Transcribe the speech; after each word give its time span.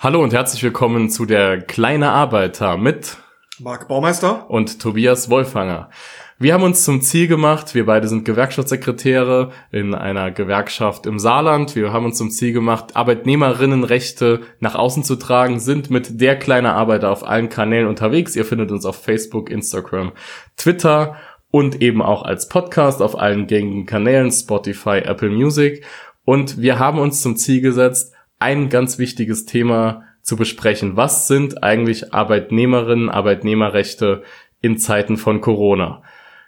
Hallo 0.00 0.22
und 0.22 0.32
herzlich 0.32 0.62
willkommen 0.62 1.10
zu 1.10 1.26
der 1.26 1.60
Kleine 1.60 2.10
Arbeiter 2.12 2.76
mit 2.76 3.16
Marc 3.58 3.88
Baumeister 3.88 4.48
und 4.48 4.80
Tobias 4.80 5.28
Wolfanger. 5.28 5.90
Wir 6.38 6.54
haben 6.54 6.62
uns 6.62 6.84
zum 6.84 7.02
Ziel 7.02 7.26
gemacht, 7.26 7.74
wir 7.74 7.84
beide 7.84 8.06
sind 8.06 8.24
Gewerkschaftssekretäre 8.24 9.50
in 9.72 9.94
einer 9.94 10.30
Gewerkschaft 10.30 11.04
im 11.06 11.18
Saarland. 11.18 11.74
Wir 11.74 11.92
haben 11.92 12.04
uns 12.04 12.16
zum 12.16 12.30
Ziel 12.30 12.52
gemacht, 12.52 12.94
Arbeitnehmerinnenrechte 12.94 14.42
nach 14.60 14.76
außen 14.76 15.02
zu 15.02 15.16
tragen, 15.16 15.58
sind 15.58 15.90
mit 15.90 16.20
der 16.20 16.38
kleine 16.38 16.74
Arbeiter 16.74 17.10
auf 17.10 17.26
allen 17.26 17.48
Kanälen 17.48 17.88
unterwegs. 17.88 18.36
Ihr 18.36 18.44
findet 18.44 18.70
uns 18.70 18.86
auf 18.86 19.02
Facebook, 19.02 19.50
Instagram, 19.50 20.12
Twitter 20.56 21.16
und 21.50 21.82
eben 21.82 22.02
auch 22.02 22.22
als 22.22 22.48
Podcast 22.48 23.02
auf 23.02 23.18
allen 23.18 23.48
gängigen 23.48 23.84
Kanälen, 23.84 24.30
Spotify, 24.30 24.98
Apple 24.98 25.30
Music. 25.30 25.84
Und 26.24 26.60
wir 26.60 26.78
haben 26.78 27.00
uns 27.00 27.20
zum 27.20 27.36
Ziel 27.36 27.62
gesetzt, 27.62 28.14
ein 28.38 28.68
ganz 28.68 28.98
wichtiges 28.98 29.44
Thema 29.44 30.04
zu 30.22 30.36
besprechen. 30.36 30.96
Was 30.96 31.28
sind 31.28 31.62
eigentlich 31.62 32.12
Arbeitnehmerinnen, 32.12 33.08
Arbeitnehmerrechte 33.08 34.22
in 34.60 34.78
Zeiten 34.78 35.16
von 35.16 35.40
Corona? 35.40 36.02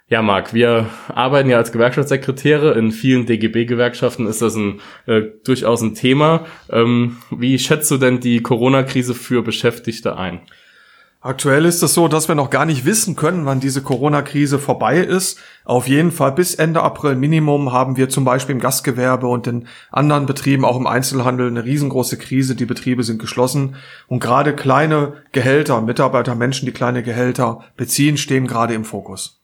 Ja, 0.07 0.21
Marc, 0.21 0.53
wir 0.53 0.89
arbeiten 1.07 1.49
ja 1.49 1.55
als 1.55 1.71
Gewerkschaftssekretäre. 1.71 2.73
In 2.73 2.91
vielen 2.91 3.25
DGB-Gewerkschaften 3.25 4.27
ist 4.27 4.41
das 4.41 4.55
ein, 4.55 4.81
äh, 5.05 5.21
durchaus 5.45 5.81
ein 5.81 5.95
Thema. 5.95 6.45
Ähm, 6.69 7.17
wie 7.31 7.57
schätzt 7.57 7.89
du 7.91 7.97
denn 7.97 8.19
die 8.19 8.41
Corona-Krise 8.41 9.15
für 9.15 9.41
Beschäftigte 9.41 10.17
ein? 10.17 10.41
Aktuell 11.23 11.65
ist 11.65 11.83
es 11.83 11.93
so, 11.93 12.07
dass 12.07 12.27
wir 12.27 12.33
noch 12.33 12.49
gar 12.49 12.65
nicht 12.65 12.83
wissen 12.83 13.15
können, 13.15 13.45
wann 13.45 13.59
diese 13.59 13.83
Corona-Krise 13.83 14.57
vorbei 14.57 14.97
ist. 14.97 15.37
Auf 15.65 15.87
jeden 15.87 16.11
Fall 16.11 16.31
bis 16.31 16.55
Ende 16.55 16.81
April 16.81 17.13
Minimum 17.13 17.71
haben 17.71 17.95
wir 17.95 18.09
zum 18.09 18.25
Beispiel 18.25 18.55
im 18.55 18.59
Gastgewerbe 18.59 19.27
und 19.27 19.45
in 19.45 19.67
anderen 19.91 20.25
Betrieben, 20.25 20.65
auch 20.65 20.77
im 20.77 20.87
Einzelhandel, 20.87 21.47
eine 21.47 21.63
riesengroße 21.63 22.17
Krise. 22.17 22.55
Die 22.55 22.65
Betriebe 22.65 23.03
sind 23.03 23.19
geschlossen 23.19 23.75
und 24.07 24.19
gerade 24.19 24.55
kleine 24.55 25.13
Gehälter, 25.31 25.79
Mitarbeiter, 25.81 26.33
Menschen, 26.33 26.65
die 26.65 26.71
kleine 26.71 27.03
Gehälter 27.03 27.65
beziehen, 27.77 28.17
stehen 28.17 28.47
gerade 28.47 28.73
im 28.73 28.83
Fokus. 28.83 29.40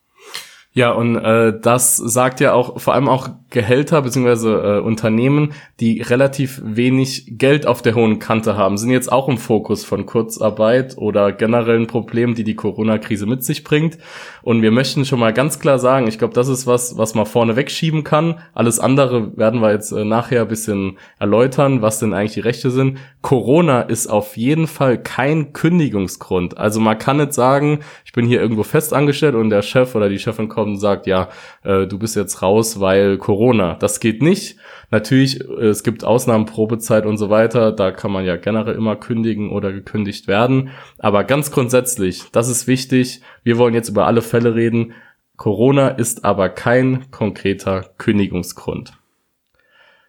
Ja, 0.74 0.92
und 0.92 1.16
äh, 1.16 1.58
das 1.58 1.96
sagt 1.96 2.40
ja 2.40 2.52
auch 2.52 2.78
vor 2.78 2.94
allem 2.94 3.08
auch 3.08 3.30
Gehälter 3.50 4.02
beziehungsweise 4.02 4.52
äh, 4.52 4.80
Unternehmen, 4.80 5.54
die 5.80 6.02
relativ 6.02 6.60
wenig 6.62 7.38
Geld 7.38 7.66
auf 7.66 7.80
der 7.80 7.94
hohen 7.94 8.18
Kante 8.18 8.58
haben, 8.58 8.76
sind 8.76 8.90
jetzt 8.90 9.10
auch 9.10 9.26
im 9.28 9.38
Fokus 9.38 9.86
von 9.86 10.04
Kurzarbeit 10.04 10.98
oder 10.98 11.32
generellen 11.32 11.86
Problemen, 11.86 12.34
die 12.34 12.44
die 12.44 12.54
Corona-Krise 12.54 13.24
mit 13.24 13.42
sich 13.42 13.64
bringt. 13.64 13.96
Und 14.42 14.60
wir 14.60 14.70
möchten 14.70 15.06
schon 15.06 15.18
mal 15.18 15.32
ganz 15.32 15.58
klar 15.58 15.78
sagen, 15.78 16.06
ich 16.06 16.18
glaube, 16.18 16.34
das 16.34 16.48
ist 16.48 16.66
was, 16.66 16.98
was 16.98 17.14
man 17.14 17.24
vorne 17.24 17.56
wegschieben 17.56 18.04
kann. 18.04 18.38
Alles 18.52 18.78
andere 18.78 19.36
werden 19.38 19.62
wir 19.62 19.72
jetzt 19.72 19.92
äh, 19.92 20.04
nachher 20.04 20.44
bisschen 20.44 20.98
erläutern, 21.18 21.80
was 21.80 21.98
denn 21.98 22.12
eigentlich 22.12 22.34
die 22.34 22.40
Rechte 22.40 22.70
sind. 22.70 22.98
Corona 23.22 23.80
ist 23.80 24.08
auf 24.08 24.36
jeden 24.36 24.66
Fall 24.66 25.02
kein 25.02 25.54
Kündigungsgrund. 25.54 26.58
Also 26.58 26.80
man 26.80 26.98
kann 26.98 27.16
nicht 27.16 27.32
sagen, 27.32 27.80
ich 28.04 28.12
bin 28.12 28.26
hier 28.26 28.40
irgendwo 28.42 28.62
fest 28.62 28.92
angestellt 28.92 29.34
und 29.34 29.48
der 29.48 29.62
Chef 29.62 29.94
oder 29.94 30.10
die 30.10 30.18
Chefin 30.18 30.48
kommt 30.48 30.57
und 30.62 30.76
sagt, 30.76 31.06
ja, 31.06 31.28
äh, 31.64 31.86
du 31.86 31.98
bist 31.98 32.16
jetzt 32.16 32.42
raus, 32.42 32.80
weil 32.80 33.18
Corona. 33.18 33.74
Das 33.74 34.00
geht 34.00 34.22
nicht. 34.22 34.56
Natürlich, 34.90 35.40
äh, 35.40 35.66
es 35.66 35.82
gibt 35.82 36.04
Ausnahmen, 36.04 36.46
Probezeit 36.46 37.06
und 37.06 37.16
so 37.16 37.30
weiter. 37.30 37.72
Da 37.72 37.90
kann 37.90 38.10
man 38.10 38.24
ja 38.24 38.36
generell 38.36 38.74
immer 38.74 38.96
kündigen 38.96 39.50
oder 39.50 39.72
gekündigt 39.72 40.28
werden. 40.28 40.70
Aber 40.98 41.24
ganz 41.24 41.50
grundsätzlich, 41.50 42.24
das 42.32 42.48
ist 42.48 42.66
wichtig. 42.66 43.22
Wir 43.42 43.58
wollen 43.58 43.74
jetzt 43.74 43.88
über 43.88 44.06
alle 44.06 44.22
Fälle 44.22 44.54
reden. 44.54 44.92
Corona 45.36 45.88
ist 45.88 46.24
aber 46.24 46.48
kein 46.48 47.10
konkreter 47.10 47.86
Kündigungsgrund. 47.98 48.92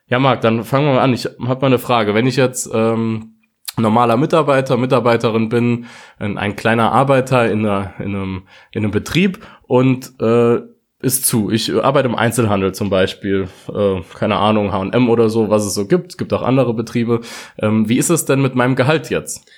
Ja, 0.07 0.17
Marc, 0.17 0.41
dann 0.41 0.63
fangen 0.63 0.87
wir 0.87 0.95
mal 0.95 1.01
an. 1.01 1.13
Ich 1.13 1.25
habe 1.25 1.61
mal 1.61 1.67
eine 1.67 1.77
Frage. 1.77 2.15
Wenn 2.15 2.25
ich 2.25 2.35
jetzt 2.35 2.69
ähm, 2.73 3.28
normaler 3.79 4.17
Mitarbeiter, 4.17 4.77
Mitarbeiterin 4.77 5.49
bin, 5.49 5.85
ein 6.17 6.55
kleiner 6.55 6.91
Arbeiter 6.91 7.49
in, 7.49 7.65
einer, 7.65 7.93
in, 7.99 8.15
einem, 8.15 8.43
in 8.71 8.83
einem 8.83 8.91
Betrieb 8.91 9.45
und 9.67 10.13
äh, 10.21 10.59
ist 11.01 11.25
zu. 11.25 11.49
Ich 11.49 11.73
arbeite 11.73 12.09
im 12.09 12.15
Einzelhandel 12.15 12.73
zum 12.73 12.89
Beispiel, 12.89 13.47
äh, 13.73 14.01
keine 14.17 14.35
Ahnung, 14.35 14.73
H&M 14.73 15.09
oder 15.09 15.29
so, 15.29 15.49
was 15.49 15.65
es 15.65 15.73
so 15.73 15.87
gibt. 15.87 16.11
Es 16.11 16.17
gibt 16.17 16.33
auch 16.33 16.41
andere 16.41 16.73
Betriebe. 16.73 17.21
Ähm, 17.57 17.87
wie 17.87 17.97
ist 17.97 18.09
es 18.09 18.25
denn 18.25 18.41
mit 18.41 18.55
meinem 18.55 18.75
Gehalt 18.75 19.09
jetzt? 19.09 19.49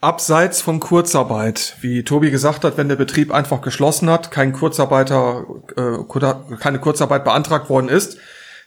Abseits 0.00 0.60
von 0.60 0.78
Kurzarbeit, 0.78 1.76
wie 1.80 2.04
Tobi 2.04 2.30
gesagt 2.30 2.62
hat, 2.62 2.76
wenn 2.76 2.88
der 2.88 2.96
Betrieb 2.96 3.32
einfach 3.32 3.62
geschlossen 3.62 4.08
hat, 4.10 4.30
kein 4.30 4.52
Kurzarbeiter, 4.52 5.44
äh, 5.76 6.56
keine 6.60 6.78
Kurzarbeit 6.78 7.24
beantragt 7.24 7.68
worden 7.68 7.88
ist, 7.88 8.18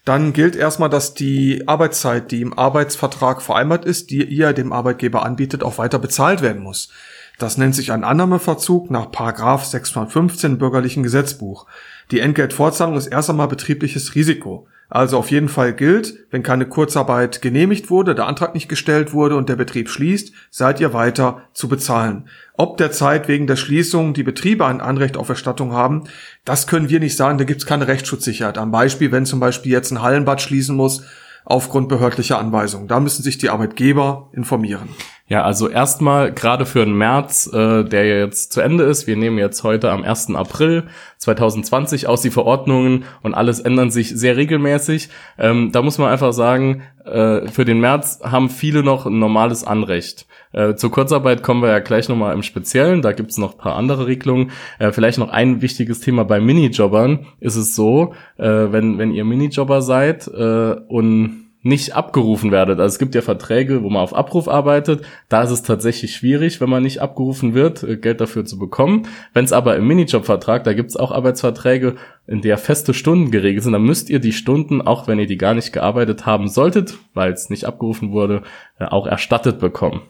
dann 0.06 0.34
gilt 0.34 0.56
erstmal, 0.56 0.90
dass 0.90 1.14
die 1.14 1.68
Arbeitszeit, 1.68 2.32
die 2.32 2.42
im 2.42 2.58
Arbeitsvertrag 2.58 3.42
vereinbart 3.42 3.86
ist, 3.86 4.10
die 4.10 4.24
ihr 4.24 4.54
dem 4.54 4.74
Arbeitgeber 4.74 5.24
anbietet, 5.24 5.64
auch 5.64 5.78
weiter 5.78 6.00
bezahlt 6.00 6.42
werden 6.42 6.64
muss. 6.64 6.90
Das 7.38 7.58
nennt 7.58 7.76
sich 7.76 7.92
ein 7.92 8.04
Annahmeverzug 8.04 8.90
nach 8.92 9.12
Paragraph 9.12 9.66
615 9.66 10.58
Bürgerlichen 10.58 11.04
Gesetzbuch. 11.04 11.68
Die 12.12 12.20
Entgeltfortzahlung 12.20 12.96
ist 12.98 13.08
erst 13.08 13.30
einmal 13.30 13.48
betriebliches 13.48 14.16
Risiko. 14.16 14.68
Also 14.94 15.18
auf 15.18 15.32
jeden 15.32 15.48
Fall 15.48 15.74
gilt, 15.74 16.16
wenn 16.32 16.44
keine 16.44 16.66
Kurzarbeit 16.66 17.42
genehmigt 17.42 17.90
wurde, 17.90 18.14
der 18.14 18.28
Antrag 18.28 18.54
nicht 18.54 18.68
gestellt 18.68 19.14
wurde 19.14 19.38
und 19.38 19.48
der 19.48 19.56
Betrieb 19.56 19.88
schließt, 19.88 20.34
seid 20.50 20.82
ihr 20.82 20.94
weiter 20.94 21.44
zu 21.54 21.70
bezahlen. 21.70 22.28
Ob 22.58 22.76
derzeit 22.76 23.30
wegen 23.30 23.48
der 23.48 23.56
Schließung 23.56 24.14
die 24.14 24.24
Betriebe 24.24 24.66
ein 24.66 24.82
Anrecht 24.82 25.16
auf 25.16 25.30
Erstattung 25.30 25.72
haben, 25.72 26.04
das 26.44 26.68
können 26.68 26.90
wir 26.90 27.00
nicht 27.00 27.16
sagen, 27.16 27.38
da 27.38 27.46
gibt 27.46 27.62
es 27.62 27.66
keine 27.66 27.88
Rechtsschutzsicherheit. 27.88 28.58
Am 28.58 28.72
Beispiel, 28.72 29.14
wenn 29.14 29.26
zum 29.26 29.40
Beispiel 29.40 29.72
jetzt 29.72 29.92
ein 29.92 30.02
Hallenbad 30.02 30.42
schließen 30.42 30.76
muss, 30.76 31.06
aufgrund 31.46 31.88
behördlicher 31.88 32.38
Anweisungen. 32.38 32.90
Da 32.90 33.00
müssen 33.00 33.24
sich 33.24 33.38
die 33.38 33.50
Arbeitgeber 33.50 34.30
informieren. 34.34 34.90
Ja, 35.32 35.44
also 35.44 35.70
erstmal 35.70 36.34
gerade 36.34 36.66
für 36.66 36.84
den 36.84 36.94
März, 36.94 37.50
äh, 37.54 37.86
der 37.86 38.06
jetzt 38.06 38.52
zu 38.52 38.60
Ende 38.60 38.84
ist, 38.84 39.08
wir 39.08 39.16
nehmen 39.16 39.38
jetzt 39.38 39.64
heute 39.64 39.90
am 39.90 40.04
1. 40.04 40.36
April 40.36 40.84
2020 41.20 42.06
aus 42.06 42.22
die 42.22 42.32
Verordnungen 42.32 43.06
und 43.24 43.34
alles 43.34 43.62
ändern 43.62 43.92
sich 43.92 44.10
sehr 44.10 44.36
regelmäßig. 44.36 45.08
Ähm, 45.40 45.72
da 45.72 45.84
muss 45.84 45.98
man 45.98 46.12
einfach 46.12 46.34
sagen, 46.34 46.82
äh, 47.06 47.48
für 47.48 47.64
den 47.64 47.80
März 47.80 48.20
haben 48.24 48.50
viele 48.50 48.84
noch 48.84 49.06
ein 49.06 49.20
normales 49.20 49.64
Anrecht. 49.64 50.26
Äh, 50.52 50.76
zur 50.76 50.92
Kurzarbeit 50.92 51.44
kommen 51.44 51.62
wir 51.62 51.70
ja 51.70 51.80
gleich 51.80 52.10
nochmal 52.10 52.34
im 52.34 52.44
Speziellen, 52.44 53.02
da 53.02 53.14
gibt's 53.14 53.38
noch 53.38 53.58
paar 53.58 53.78
andere 53.78 54.08
Regelungen. 54.08 54.52
Äh, 54.80 54.92
vielleicht 54.92 55.18
noch 55.18 55.30
ein 55.30 55.62
wichtiges 55.62 56.02
Thema 56.02 56.26
bei 56.26 56.42
Minijobbern 56.42 57.26
ist 57.40 57.56
es 57.56 57.74
so, 57.74 58.16
äh, 58.38 58.44
wenn, 58.44 58.98
wenn 58.98 59.14
ihr 59.14 59.24
Minijobber 59.24 59.82
seid 59.82 60.28
äh, 60.28 60.76
und 60.90 61.41
nicht 61.64 61.96
abgerufen 61.96 62.52
werdet. 62.52 62.80
Also 62.80 62.94
es 62.94 63.00
gibt 63.00 63.14
ja 63.14 63.22
Verträge, 63.22 63.84
wo 63.84 63.90
man 63.90 64.02
auf 64.02 64.16
Abruf 64.16 64.48
arbeitet. 64.48 65.04
Da 65.30 65.44
ist 65.44 65.52
es 65.52 65.62
tatsächlich 65.62 66.16
schwierig, 66.16 66.60
wenn 66.60 66.70
man 66.70 66.82
nicht 66.82 67.02
abgerufen 67.02 67.54
wird, 67.54 67.84
äh, 67.84 67.98
Geld 67.98 68.20
dafür 68.20 68.46
zu 68.46 68.58
bekommen. 68.58 69.08
Wenn 69.34 69.46
es 69.46 69.54
aber 69.54 69.76
im 69.76 69.88
Minijobvertrag, 69.88 70.64
da 70.64 70.74
gibt 70.74 70.90
es 70.90 70.98
auch 70.98 71.12
Arbeitsverträge, 71.12 71.96
in 72.28 72.42
der 72.42 72.58
feste 72.58 72.94
Stunden 72.94 73.32
geregelt 73.32 73.64
sind, 73.64 73.74
dann 73.74 73.84
müsst 73.84 74.10
ihr 74.10 74.20
die 74.20 74.34
Stunden, 74.34 74.82
auch 74.82 75.08
wenn 75.08 75.20
ihr 75.20 75.28
die 75.28 75.38
gar 75.38 75.54
nicht 75.54 75.74
gearbeitet 75.74 76.26
haben 76.26 76.48
solltet, 76.48 76.98
weil 77.14 77.32
es 77.32 77.50
nicht 77.50 77.66
abgerufen 77.66 78.12
wurde, 78.12 78.42
äh, 78.80 78.86
auch 78.86 79.06
erstattet 79.06 79.60
bekommen. 79.60 80.02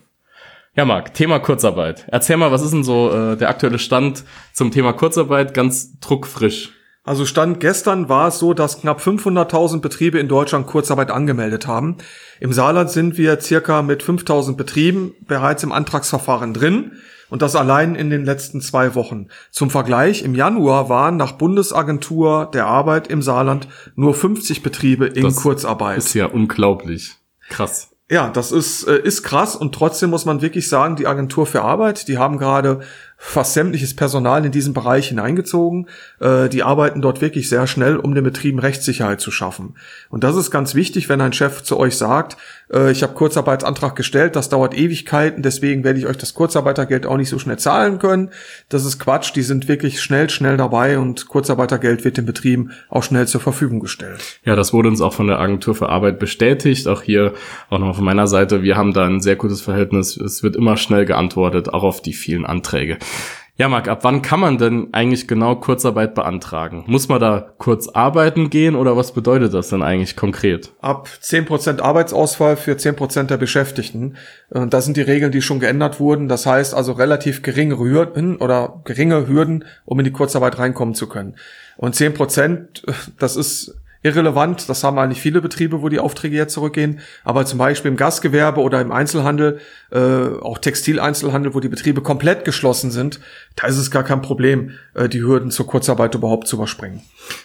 Ja, 0.74 0.86
Marc, 0.86 1.14
Thema 1.14 1.40
Kurzarbeit. 1.40 2.06
Erzähl 2.08 2.38
mal, 2.38 2.52
was 2.52 2.62
ist 2.62 2.72
denn 2.72 2.86
so 2.86 3.12
äh, 3.12 3.36
der 3.36 3.50
aktuelle 3.50 3.78
Stand 3.78 4.24
zum 4.54 4.72
Thema 4.72 4.94
Kurzarbeit, 4.94 5.54
ganz 5.54 6.00
druckfrisch? 6.00 6.72
Also 7.04 7.26
Stand 7.26 7.60
gestern 7.60 8.10
war 8.10 8.28
es 8.28 8.38
so, 8.38 8.54
dass 8.54 8.82
knapp 8.82 9.02
500.000 9.02 9.82
Betriebe 9.82 10.20
in 10.20 10.28
Deutschland 10.28 10.68
Kurzarbeit 10.68 11.10
angemeldet 11.10 11.66
haben. 11.66 11.98
Im 12.40 12.54
Saarland 12.54 12.92
sind 12.92 13.18
wir 13.18 13.40
circa 13.42 13.82
mit 13.82 14.04
5.000 14.04 14.56
Betrieben 14.56 15.14
bereits 15.22 15.64
im 15.64 15.72
Antragsverfahren 15.72 16.54
drin 16.54 16.92
und 17.32 17.42
das 17.42 17.56
allein 17.56 17.96
in 17.96 18.12
den 18.12 18.24
letzten 18.24 18.62
zwei 18.62 18.94
Wochen. 18.94 19.30
Zum 19.50 19.72
Vergleich, 19.72 20.22
im 20.22 20.36
Januar 20.36 20.90
waren 20.90 21.18
nach 21.18 21.32
Bundesagentur 21.32 22.52
der 22.54 22.68
Arbeit 22.68 23.08
im 23.08 23.24
Saarland 23.24 23.68
nur 23.96 24.14
50 24.14 24.62
Betriebe 24.62 25.08
in 25.08 25.24
das 25.24 25.38
Kurzarbeit. 25.38 25.98
Ist 25.98 26.14
ja 26.14 26.28
unglaublich. 26.28 27.16
Krass. 27.50 27.90
Ja, 28.12 28.30
das 28.30 28.52
ist, 28.52 28.84
äh, 28.84 29.00
ist 29.02 29.24
krass 29.24 29.56
und 29.56 29.74
trotzdem 29.74 30.10
muss 30.10 30.26
man 30.26 30.42
wirklich 30.42 30.68
sagen, 30.68 30.98
die 30.98 31.08
Agentur 31.08 31.46
für 31.46 31.62
Arbeit, 31.62 32.10
die 32.10 32.18
haben 32.18 32.38
gerade 32.38 32.82
fast 33.24 33.54
sämtliches 33.54 33.96
Personal 33.96 34.44
in 34.46 34.52
diesen 34.52 34.74
Bereich 34.74 35.10
hineingezogen. 35.10 35.88
Äh, 36.20 36.50
die 36.50 36.64
arbeiten 36.64 37.04
dort 37.04 37.22
wirklich 37.22 37.50
sehr 37.50 37.68
schnell, 37.68 37.98
um 37.98 38.16
den 38.16 38.24
Betrieben 38.24 38.58
Rechtssicherheit 38.58 39.22
zu 39.22 39.30
schaffen. 39.30 39.76
Und 40.10 40.24
das 40.24 40.36
ist 40.36 40.50
ganz 40.50 40.74
wichtig, 40.74 41.08
wenn 41.08 41.22
ein 41.22 41.32
Chef 41.32 41.62
zu 41.62 41.78
euch 41.78 41.96
sagt, 41.98 42.36
äh, 42.74 42.92
ich 42.92 43.04
habe 43.04 43.14
Kurzarbeitsantrag 43.14 43.96
gestellt, 43.96 44.36
das 44.36 44.50
dauert 44.50 44.78
Ewigkeiten, 44.78 45.44
deswegen 45.44 45.84
werde 45.84 46.00
ich 46.00 46.08
euch 46.08 46.18
das 46.18 46.34
Kurzarbeitergeld 46.34 47.06
auch 47.06 47.18
nicht 47.18 47.30
so 47.30 47.40
schnell 47.40 47.58
zahlen 47.58 48.00
können. 48.00 48.30
Das 48.70 48.86
ist 48.86 49.00
Quatsch, 49.00 49.34
die 49.36 49.42
sind 49.42 49.68
wirklich 49.68 50.02
schnell, 50.02 50.30
schnell 50.30 50.58
dabei 50.58 51.00
und 51.00 51.28
Kurzarbeitergeld 51.28 52.04
wird 52.04 52.18
den 52.18 52.26
Betrieben 52.26 52.72
auch 52.90 53.04
schnell 53.04 53.28
zur 53.28 53.42
Verfügung 53.42 53.80
gestellt. 53.80 54.40
Ja, 54.44 54.56
das 54.56 54.74
wurde 54.74 54.90
uns 54.90 55.02
auch 55.02 55.14
von 55.14 55.28
der 55.28 55.40
Agentur 55.40 55.76
für 55.76 55.90
Arbeit 55.90 56.20
bestätigt. 56.20 56.88
Auch 56.88 57.02
hier, 57.02 57.34
auch 57.70 57.80
noch 57.80 57.96
von 57.96 58.06
meiner 58.06 58.28
Seite, 58.28 58.64
wir 58.64 58.78
haben 58.78 58.94
da 58.94 59.06
ein 59.06 59.22
sehr 59.22 59.36
gutes 59.36 59.62
Verhältnis. 59.62 60.18
Es 60.18 60.44
wird 60.44 60.56
immer 60.56 60.78
schnell 60.78 61.06
geantwortet, 61.06 61.74
auch 61.74 61.84
auf 61.84 62.02
die 62.02 62.14
vielen 62.14 62.46
Anträge. 62.46 62.98
Ja, 63.58 63.68
Marc, 63.68 63.88
ab 63.88 64.00
wann 64.04 64.22
kann 64.22 64.40
man 64.40 64.58
denn 64.58 64.88
eigentlich 64.92 65.28
genau 65.28 65.56
Kurzarbeit 65.56 66.16
beantragen? 66.16 66.84
Muss 66.88 67.10
man 67.10 67.20
da 67.20 67.54
kurz 67.58 67.90
arbeiten 67.90 68.50
gehen 68.50 68.76
oder 68.76 68.98
was 68.98 69.12
bedeutet 69.12 69.54
das 69.54 69.70
denn 69.70 69.84
eigentlich 69.84 70.16
konkret? 70.16 70.72
Ab 70.82 71.08
10% 71.22 71.80
Arbeitsausfall 71.80 72.58
für 72.58 72.72
10% 72.72 73.24
der 73.24 73.38
Beschäftigten. 73.38 74.16
Das 74.50 74.86
sind 74.86 74.98
die 74.98 75.02
Regeln, 75.02 75.32
die 75.32 75.44
schon 75.44 75.60
geändert 75.60 76.00
wurden. 76.00 76.28
Das 76.28 76.46
heißt 76.46 76.74
also 76.74 76.94
relativ 76.94 77.44
geringe 77.44 77.78
Hürden 77.78 78.38
oder 78.38 78.82
geringe 78.84 79.28
Hürden, 79.28 79.66
um 79.86 80.00
in 80.00 80.06
die 80.06 80.12
Kurzarbeit 80.12 80.58
reinkommen 80.58 80.96
zu 80.96 81.08
können. 81.08 81.36
Und 81.78 81.94
10%, 81.94 82.84
das 83.20 83.36
ist 83.36 83.81
irrelevant. 84.04 84.68
Das 84.68 84.84
haben 84.84 84.98
eigentlich 84.98 85.22
viele 85.22 85.42
Betriebe, 85.42 85.82
wo 85.82 85.90
die 85.90 86.00
Aufträge 86.00 86.36
jetzt 86.36 86.54
zurückgehen. 86.54 87.00
Aber 87.24 87.46
zum 87.46 87.60
Beispiel 87.60 87.92
im 87.92 87.98
Gastgewerbe 87.98 88.62
oder 88.62 88.82
im 88.82 88.92
Einzelhandel, 88.92 89.60
äh, 89.92 90.00
auch 90.00 90.58
Textileinzelhandel, 90.58 91.54
wo 91.54 91.60
die 91.60 91.70
Betriebe 91.70 92.02
komplett 92.02 92.46
geschlossen 92.46 92.92
sind, 92.92 93.20
da 93.56 93.68
ist 93.68 93.78
es 93.78 93.92
gar 93.92 94.04
kein 94.04 94.22
Problem, 94.22 94.72
äh, 94.94 95.08
die 95.08 95.22
Hürden 95.22 95.52
zur 95.52 95.68
Kurzarbeit 95.68 96.16
überhaupt 96.16 96.48
zu 96.48 96.56
überspringen. 96.56 97.02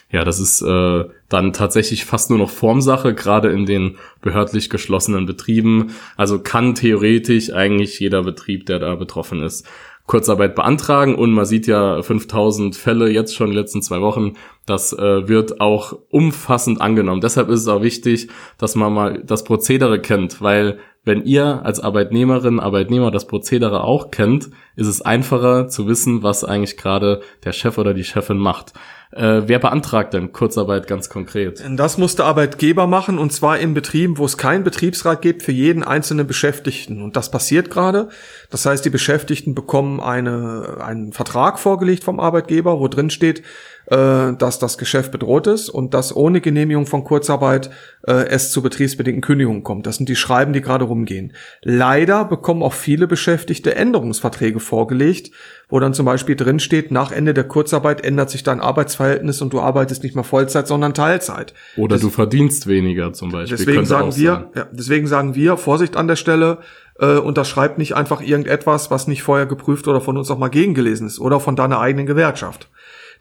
Ja, 0.09 0.23
das 0.23 0.39
ist 0.39 0.61
äh, 0.61 1.03
dann 1.29 1.53
tatsächlich 1.53 2.05
fast 2.05 2.29
nur 2.29 2.39
noch 2.39 2.49
Formsache, 2.49 3.13
gerade 3.13 3.51
in 3.51 3.65
den 3.65 3.97
behördlich 4.21 4.69
geschlossenen 4.69 5.25
Betrieben. 5.25 5.95
Also 6.15 6.39
kann 6.39 6.75
theoretisch 6.75 7.53
eigentlich 7.53 7.99
jeder 7.99 8.23
Betrieb, 8.23 8.65
der 8.65 8.79
da 8.79 8.95
betroffen 8.95 9.43
ist, 9.43 9.67
Kurzarbeit 10.07 10.55
beantragen 10.55 11.15
und 11.15 11.31
man 11.31 11.45
sieht 11.45 11.67
ja 11.67 12.01
5000 12.01 12.75
Fälle 12.75 13.09
jetzt 13.09 13.35
schon 13.35 13.47
in 13.47 13.53
den 13.53 13.59
letzten 13.59 13.81
zwei 13.81 14.01
Wochen. 14.01 14.33
Das 14.65 14.93
äh, 14.93 15.27
wird 15.27 15.59
auch 15.59 15.99
umfassend 16.09 16.81
angenommen. 16.81 17.21
Deshalb 17.21 17.49
ist 17.49 17.61
es 17.61 17.67
auch 17.67 17.81
wichtig, 17.81 18.29
dass 18.57 18.75
man 18.75 18.93
mal 18.93 19.23
das 19.23 19.43
Prozedere 19.43 20.01
kennt, 20.01 20.41
weil 20.41 20.79
wenn 21.03 21.23
ihr 21.23 21.65
als 21.65 21.79
Arbeitnehmerin, 21.79 22.59
Arbeitnehmer 22.59 23.11
das 23.11 23.27
Prozedere 23.27 23.83
auch 23.83 24.09
kennt, 24.11 24.49
ist 24.75 24.87
es 24.87 25.01
einfacher 25.01 25.67
zu 25.67 25.87
wissen, 25.87 26.23
was 26.23 26.43
eigentlich 26.43 26.77
gerade 26.77 27.21
der 27.43 27.51
Chef 27.51 27.77
oder 27.77 27.93
die 27.93 28.03
Chefin 28.03 28.37
macht. 28.37 28.73
Äh, 29.11 29.43
wer 29.45 29.59
beantragt 29.59 30.13
denn 30.13 30.33
Kurzarbeit 30.33 30.87
ganz 30.87 31.09
konkret? 31.09 31.63
Das 31.77 31.97
muss 31.97 32.15
der 32.15 32.25
Arbeitgeber 32.25 32.87
machen 32.87 33.17
und 33.19 33.31
zwar 33.31 33.57
in 33.57 33.73
Betrieben, 33.73 34.17
wo 34.17 34.25
es 34.25 34.37
keinen 34.37 34.65
Betriebsrat 34.65 35.21
gibt 35.21 35.43
für 35.43 35.53
jeden 35.53 35.83
einzelnen 35.83 36.27
Beschäftigten. 36.27 37.01
Und 37.01 37.15
das 37.15 37.31
passiert 37.31 37.69
gerade. 37.69 38.09
Das 38.49 38.65
heißt, 38.65 38.83
die 38.83 38.89
Beschäftigten 38.89 39.55
bekommen 39.55 40.01
eine, 40.01 40.77
einen 40.81 41.13
Vertrag 41.13 41.57
vorgelegt 41.57 42.03
vom 42.03 42.19
Arbeitgeber, 42.19 42.79
wo 42.79 42.89
drin 42.89 43.09
steht, 43.09 43.43
äh, 43.87 44.33
dass 44.33 44.59
das 44.59 44.77
Geschäft 44.77 45.13
bedroht 45.13 45.47
ist 45.47 45.69
und 45.69 45.93
dass 45.93 46.13
ohne 46.13 46.41
Genehmigung 46.41 46.85
von 46.85 47.05
Kurzarbeit 47.05 47.69
äh, 48.05 48.27
es 48.27 48.51
zu 48.51 48.61
betriebsbedingten 48.61 49.21
Kündigungen 49.21 49.63
kommt. 49.63 49.87
Das 49.87 49.95
sind 49.95 50.09
die 50.09 50.17
Schreiben, 50.17 50.51
die 50.51 50.59
gerade 50.59 50.83
rumgehen. 50.83 51.31
Leider 51.61 52.25
bekommen 52.25 52.63
auch 52.63 52.73
viele 52.73 53.07
Beschäftigte 53.07 53.75
Änderungsverträge 53.75 54.59
vorgelegt, 54.59 55.31
wo 55.69 55.79
dann 55.79 55.93
zum 55.93 56.05
Beispiel 56.05 56.35
drin 56.35 56.59
steht, 56.59 56.91
nach 56.91 57.11
Ende 57.11 57.33
der 57.33 57.43
Kurzarbeit 57.43 58.03
ändert 58.03 58.29
sich 58.29 58.43
dein 58.43 58.61
Arbeitsverhältnis 58.61 59.41
und 59.41 59.51
du 59.51 59.59
arbeitest 59.59 60.03
nicht 60.03 60.15
mehr 60.15 60.23
Vollzeit, 60.23 60.67
sondern 60.67 60.93
Teilzeit. 60.93 61.53
Oder 61.75 61.95
das, 61.95 62.01
du 62.01 62.09
verdienst 62.09 62.67
weniger 62.67 63.11
zum 63.13 63.31
Beispiel. 63.31 63.57
Deswegen 63.57 63.85
sagen 63.85 64.15
wir, 64.15 64.51
ja, 64.55 64.67
deswegen 64.71 65.07
sagen 65.07 65.35
wir, 65.35 65.57
Vorsicht 65.57 65.97
an 65.97 66.07
der 66.07 66.15
Stelle, 66.15 66.59
äh, 66.99 67.17
unterschreibt 67.17 67.77
nicht 67.77 67.95
einfach 67.95 68.21
irgendetwas, 68.21 68.89
was 68.91 69.07
nicht 69.07 69.23
vorher 69.23 69.45
geprüft 69.45 69.87
oder 69.87 70.01
von 70.01 70.17
uns 70.17 70.31
auch 70.31 70.37
mal 70.37 70.47
gegengelesen 70.47 71.07
ist 71.07 71.19
oder 71.19 71.39
von 71.39 71.55
deiner 71.55 71.79
eigenen 71.79 72.05
Gewerkschaft. 72.05 72.69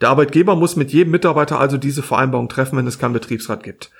Der 0.01 0.11
Arbeitgeber 0.11 0.57
muss 0.57 0.77
mit 0.77 0.93
jedem 0.93 1.11
Mitarbeiter 1.11 1.59
also 1.59 1.79
diese 1.79 2.03
Vereinbarung 2.03 2.49
treffen, 2.49 2.79
wenn 2.79 2.87
es 2.87 2.99
keinen 2.99 3.13
Betriebsrat 3.13 3.63
gibt. 3.63 3.91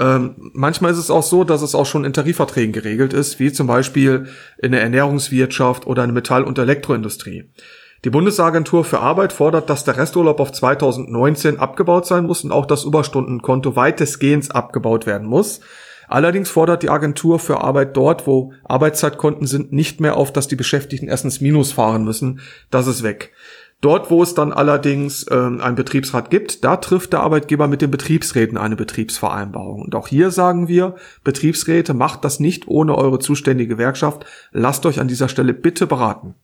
Ähm, 0.00 0.36
manchmal 0.52 0.92
ist 0.92 0.98
es 0.98 1.10
auch 1.10 1.22
so, 1.22 1.42
dass 1.42 1.62
es 1.62 1.74
auch 1.74 1.86
schon 1.86 2.04
in 2.04 2.12
Tarifverträgen 2.12 2.72
geregelt 2.72 3.12
ist, 3.12 3.40
wie 3.40 3.52
zum 3.52 3.66
Beispiel 3.66 4.28
in 4.58 4.72
der 4.72 4.82
Ernährungswirtschaft 4.82 5.86
oder 5.86 6.04
in 6.04 6.10
der 6.10 6.14
Metall- 6.14 6.44
und 6.44 6.58
Elektroindustrie. 6.58 7.50
Die 8.04 8.10
Bundesagentur 8.10 8.84
für 8.84 9.00
Arbeit 9.00 9.32
fordert, 9.32 9.68
dass 9.68 9.84
der 9.84 9.96
Resturlaub 9.96 10.38
auf 10.38 10.52
2019 10.52 11.58
abgebaut 11.58 12.06
sein 12.06 12.26
muss 12.26 12.44
und 12.44 12.52
auch 12.52 12.66
das 12.66 12.84
Überstundenkonto 12.84 13.74
weitestgehend 13.74 14.54
abgebaut 14.54 15.04
werden 15.06 15.26
muss. 15.26 15.60
Allerdings 16.06 16.48
fordert 16.48 16.82
die 16.82 16.90
Agentur 16.90 17.38
für 17.38 17.60
Arbeit 17.60 17.96
dort, 17.96 18.26
wo 18.26 18.52
Arbeitszeitkonten 18.64 19.46
sind, 19.46 19.72
nicht 19.72 20.00
mehr 20.00 20.16
auf, 20.16 20.32
dass 20.32 20.48
die 20.48 20.56
Beschäftigten 20.56 21.08
erstens 21.08 21.40
Minus 21.40 21.72
fahren 21.72 22.04
müssen. 22.04 22.40
Das 22.70 22.86
ist 22.86 23.02
weg. 23.02 23.32
Dort, 23.80 24.10
wo 24.10 24.24
es 24.24 24.34
dann 24.34 24.52
allerdings 24.52 25.24
ähm, 25.30 25.60
einen 25.60 25.76
Betriebsrat 25.76 26.30
gibt, 26.30 26.64
da 26.64 26.78
trifft 26.78 27.12
der 27.12 27.20
Arbeitgeber 27.20 27.68
mit 27.68 27.80
den 27.80 27.92
Betriebsräten 27.92 28.58
eine 28.58 28.74
Betriebsvereinbarung. 28.74 29.82
Und 29.82 29.94
auch 29.94 30.08
hier 30.08 30.32
sagen 30.32 30.66
wir, 30.66 30.96
Betriebsräte, 31.22 31.94
macht 31.94 32.24
das 32.24 32.40
nicht 32.40 32.66
ohne 32.66 32.96
eure 32.96 33.20
zuständige 33.20 33.74
Gewerkschaft. 33.74 34.24
Lasst 34.50 34.84
euch 34.84 34.98
an 34.98 35.06
dieser 35.06 35.28
Stelle 35.28 35.54
bitte 35.54 35.86
beraten. 35.86 36.34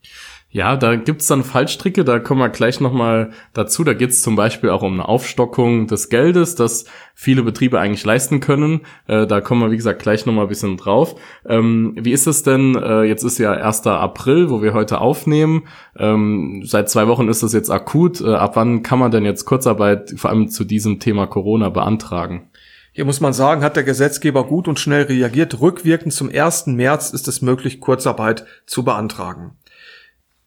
Ja, 0.54 0.76
da 0.76 0.94
gibt's 0.94 1.26
dann 1.26 1.42
Fallstricke, 1.42 2.04
da 2.04 2.20
kommen 2.20 2.38
wir 2.38 2.48
gleich 2.48 2.78
nochmal 2.78 3.32
dazu. 3.54 3.82
Da 3.82 3.92
geht's 3.92 4.22
zum 4.22 4.36
Beispiel 4.36 4.70
auch 4.70 4.82
um 4.82 4.92
eine 4.92 5.08
Aufstockung 5.08 5.88
des 5.88 6.10
Geldes, 6.10 6.54
das 6.54 6.84
viele 7.12 7.42
Betriebe 7.42 7.80
eigentlich 7.80 8.04
leisten 8.04 8.38
können. 8.38 8.82
Äh, 9.08 9.26
da 9.26 9.40
kommen 9.40 9.62
wir, 9.62 9.72
wie 9.72 9.76
gesagt, 9.76 10.00
gleich 10.00 10.26
nochmal 10.26 10.44
ein 10.44 10.48
bisschen 10.48 10.76
drauf. 10.76 11.16
Ähm, 11.44 11.96
wie 11.98 12.12
ist 12.12 12.28
es 12.28 12.44
denn, 12.44 12.76
äh, 12.76 13.02
jetzt 13.02 13.24
ist 13.24 13.38
ja 13.38 13.50
1. 13.50 13.88
April, 13.88 14.48
wo 14.48 14.62
wir 14.62 14.74
heute 14.74 15.00
aufnehmen. 15.00 15.64
Ähm, 15.98 16.62
seit 16.64 16.88
zwei 16.88 17.08
Wochen 17.08 17.26
ist 17.26 17.42
das 17.42 17.52
jetzt 17.52 17.70
akut. 17.70 18.20
Äh, 18.20 18.34
ab 18.34 18.54
wann 18.54 18.84
kann 18.84 19.00
man 19.00 19.10
denn 19.10 19.24
jetzt 19.24 19.46
Kurzarbeit 19.46 20.14
vor 20.16 20.30
allem 20.30 20.46
zu 20.46 20.62
diesem 20.62 21.00
Thema 21.00 21.26
Corona 21.26 21.68
beantragen? 21.68 22.48
Hier 22.92 23.04
muss 23.04 23.20
man 23.20 23.32
sagen, 23.32 23.64
hat 23.64 23.74
der 23.74 23.82
Gesetzgeber 23.82 24.44
gut 24.44 24.68
und 24.68 24.78
schnell 24.78 25.02
reagiert. 25.02 25.60
Rückwirkend 25.60 26.12
zum 26.12 26.30
1. 26.32 26.68
März 26.68 27.10
ist 27.10 27.26
es 27.26 27.42
möglich, 27.42 27.80
Kurzarbeit 27.80 28.46
zu 28.66 28.84
beantragen. 28.84 29.56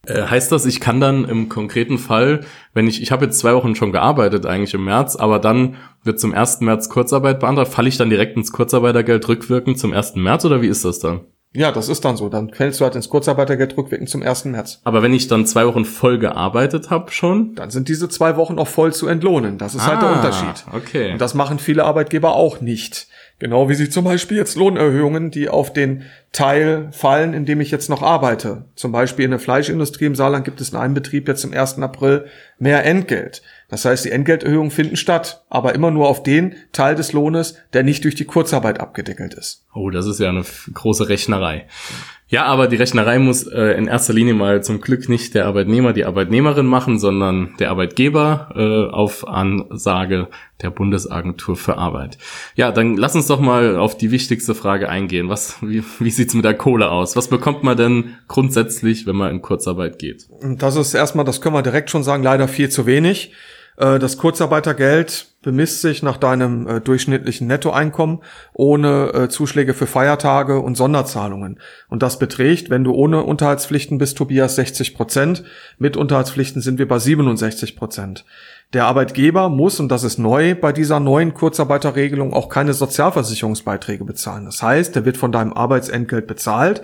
Äh, 0.07 0.23
heißt 0.23 0.51
das, 0.51 0.65
ich 0.65 0.79
kann 0.79 0.99
dann 0.99 1.25
im 1.25 1.49
konkreten 1.49 1.97
Fall, 1.97 2.41
wenn 2.73 2.87
ich, 2.87 3.01
ich 3.01 3.11
habe 3.11 3.25
jetzt 3.25 3.39
zwei 3.39 3.53
Wochen 3.53 3.75
schon 3.75 3.91
gearbeitet 3.91 4.45
eigentlich 4.45 4.73
im 4.73 4.85
März, 4.85 5.15
aber 5.15 5.39
dann 5.39 5.75
wird 6.03 6.19
zum 6.19 6.33
1. 6.33 6.61
März 6.61 6.89
Kurzarbeit 6.89 7.39
beantragt, 7.39 7.71
falle 7.71 7.89
ich 7.89 7.97
dann 7.97 8.09
direkt 8.09 8.37
ins 8.37 8.51
Kurzarbeitergeld 8.51 9.27
rückwirkend 9.27 9.77
zum 9.79 9.93
1. 9.93 10.15
März 10.15 10.45
oder 10.45 10.61
wie 10.61 10.67
ist 10.67 10.85
das 10.85 10.99
dann? 10.99 11.21
Ja, 11.53 11.71
das 11.71 11.89
ist 11.89 12.05
dann 12.05 12.17
so. 12.17 12.29
Dann 12.29 12.53
fällst 12.53 12.79
du 12.79 12.83
halt 12.83 12.95
ins 12.95 13.09
Kurzarbeitergeld 13.09 13.75
rückwirkend 13.77 14.09
zum 14.09 14.21
1. 14.21 14.45
März. 14.45 14.81
Aber 14.83 15.01
wenn 15.01 15.13
ich 15.13 15.27
dann 15.27 15.45
zwei 15.45 15.65
Wochen 15.65 15.85
voll 15.85 16.19
gearbeitet 16.19 16.89
habe 16.89 17.11
schon? 17.11 17.55
Dann 17.55 17.71
sind 17.71 17.87
diese 17.87 18.09
zwei 18.09 18.35
Wochen 18.35 18.59
auch 18.59 18.67
voll 18.67 18.93
zu 18.93 19.07
entlohnen. 19.07 19.57
Das 19.57 19.73
ist 19.73 19.81
ah, 19.81 19.87
halt 19.87 20.01
der 20.01 20.09
ah, 20.09 20.13
Unterschied. 20.13 20.65
Okay. 20.73 21.13
Und 21.13 21.21
das 21.21 21.33
machen 21.33 21.57
viele 21.57 21.85
Arbeitgeber 21.85 22.35
auch 22.35 22.61
nicht. 22.61 23.07
Genau 23.39 23.69
wie 23.69 23.75
sie 23.75 23.89
zum 23.89 24.05
Beispiel 24.05 24.37
jetzt 24.37 24.55
Lohnerhöhungen, 24.55 25.29
die 25.29 25.47
auf 25.47 25.71
den 25.71 26.03
Teil 26.31 26.89
fallen, 26.91 27.33
in 27.33 27.45
dem 27.45 27.61
ich 27.61 27.69
jetzt 27.69 27.87
noch 27.87 28.01
arbeite. 28.01 28.65
Zum 28.73 28.91
Beispiel 28.91 29.25
in 29.25 29.31
der 29.31 29.39
Fleischindustrie 29.39 30.05
im 30.05 30.15
Saarland 30.15 30.43
gibt 30.43 30.59
es 30.59 30.69
in 30.69 30.77
einem 30.77 30.95
Betrieb 30.95 31.27
jetzt 31.27 31.41
zum 31.41 31.53
1. 31.53 31.77
April 31.79 32.25
mehr 32.57 32.83
Entgelt. 32.83 33.43
Das 33.69 33.85
heißt, 33.85 34.05
die 34.05 34.11
Entgelterhöhungen 34.11 34.71
finden 34.71 34.95
statt, 34.95 35.43
aber 35.49 35.75
immer 35.75 35.91
nur 35.91 36.07
auf 36.07 36.23
den 36.23 36.55
Teil 36.71 36.95
des 36.95 37.13
Lohnes, 37.13 37.55
der 37.73 37.83
nicht 37.83 38.03
durch 38.05 38.15
die 38.15 38.25
Kurzarbeit 38.25 38.79
abgedeckelt 38.79 39.35
ist. 39.35 39.65
Oh, 39.73 39.91
das 39.91 40.07
ist 40.07 40.19
ja 40.19 40.29
eine 40.29 40.43
große 40.73 41.07
Rechnerei. 41.07 41.67
Ja, 42.29 42.45
aber 42.45 42.67
die 42.67 42.75
Rechnerei 42.75 43.19
muss 43.19 43.47
äh, 43.47 43.77
in 43.77 43.87
erster 43.87 44.13
Linie 44.13 44.33
mal 44.33 44.61
zum 44.61 44.81
Glück 44.81 45.07
nicht 45.07 45.33
der 45.33 45.45
Arbeitnehmer, 45.45 45.93
die 45.93 46.03
Arbeitnehmerin 46.03 46.65
machen, 46.65 46.99
sondern 46.99 47.53
der 47.59 47.69
Arbeitgeber 47.69 48.49
äh, 48.53 48.93
auf 48.93 49.25
Ansage 49.25 50.27
der 50.61 50.69
Bundesagentur 50.69 51.55
für 51.55 51.77
Arbeit. 51.77 52.17
Ja, 52.55 52.73
dann 52.73 52.97
lass 52.97 53.15
uns 53.15 53.27
doch 53.27 53.39
mal 53.39 53.77
auf 53.77 53.95
die 53.95 54.11
wichtigste 54.11 54.55
Frage 54.55 54.89
eingehen. 54.89 55.29
Was, 55.29 55.55
wie, 55.61 55.83
wie 55.99 56.09
sieht's 56.09 56.33
mit 56.33 56.43
der 56.43 56.55
Kohle 56.55 56.91
aus? 56.91 57.15
Was 57.15 57.29
bekommt 57.29 57.63
man 57.63 57.77
denn 57.77 58.17
grundsätzlich, 58.27 59.07
wenn 59.07 59.15
man 59.15 59.31
in 59.31 59.41
Kurzarbeit 59.41 59.97
geht? 59.97 60.27
Das 60.41 60.75
ist 60.75 60.93
erstmal, 60.93 61.23
das 61.23 61.39
können 61.39 61.55
wir 61.55 61.61
direkt 61.61 61.89
schon 61.89 62.03
sagen, 62.03 62.23
leider 62.23 62.49
viel 62.49 62.67
zu 62.67 62.85
wenig. 62.85 63.31
Äh, 63.77 63.99
das 63.99 64.17
Kurzarbeitergeld 64.17 65.27
bemisst 65.43 65.81
sich 65.81 66.03
nach 66.03 66.17
deinem 66.17 66.67
äh, 66.67 66.81
durchschnittlichen 66.81 67.47
Nettoeinkommen 67.47 68.19
ohne 68.53 69.13
äh, 69.13 69.29
Zuschläge 69.29 69.73
für 69.73 69.87
Feiertage 69.87 70.59
und 70.59 70.75
Sonderzahlungen. 70.75 71.59
Und 71.87 72.03
das 72.03 72.19
beträgt, 72.19 72.69
wenn 72.69 72.83
du 72.83 72.91
ohne 72.91 73.23
Unterhaltspflichten 73.23 73.97
bist, 73.97 74.17
Tobias, 74.17 74.55
60 74.55 74.95
Prozent. 74.95 75.43
Mit 75.77 75.95
Unterhaltspflichten 75.95 76.61
sind 76.61 76.79
wir 76.79 76.87
bei 76.87 76.99
67 76.99 77.77
Prozent. 77.77 78.25
Der 78.73 78.85
Arbeitgeber 78.85 79.47
muss, 79.47 79.79
und 79.79 79.89
das 79.89 80.03
ist 80.03 80.17
neu 80.17 80.53
bei 80.55 80.73
dieser 80.73 80.99
neuen 80.99 81.33
Kurzarbeiterregelung, 81.33 82.33
auch 82.33 82.49
keine 82.49 82.73
Sozialversicherungsbeiträge 82.73 84.03
bezahlen. 84.03 84.45
Das 84.45 84.61
heißt, 84.61 84.95
der 84.95 85.05
wird 85.05 85.15
von 85.15 85.31
deinem 85.31 85.53
Arbeitsentgelt 85.53 86.27
bezahlt. 86.27 86.81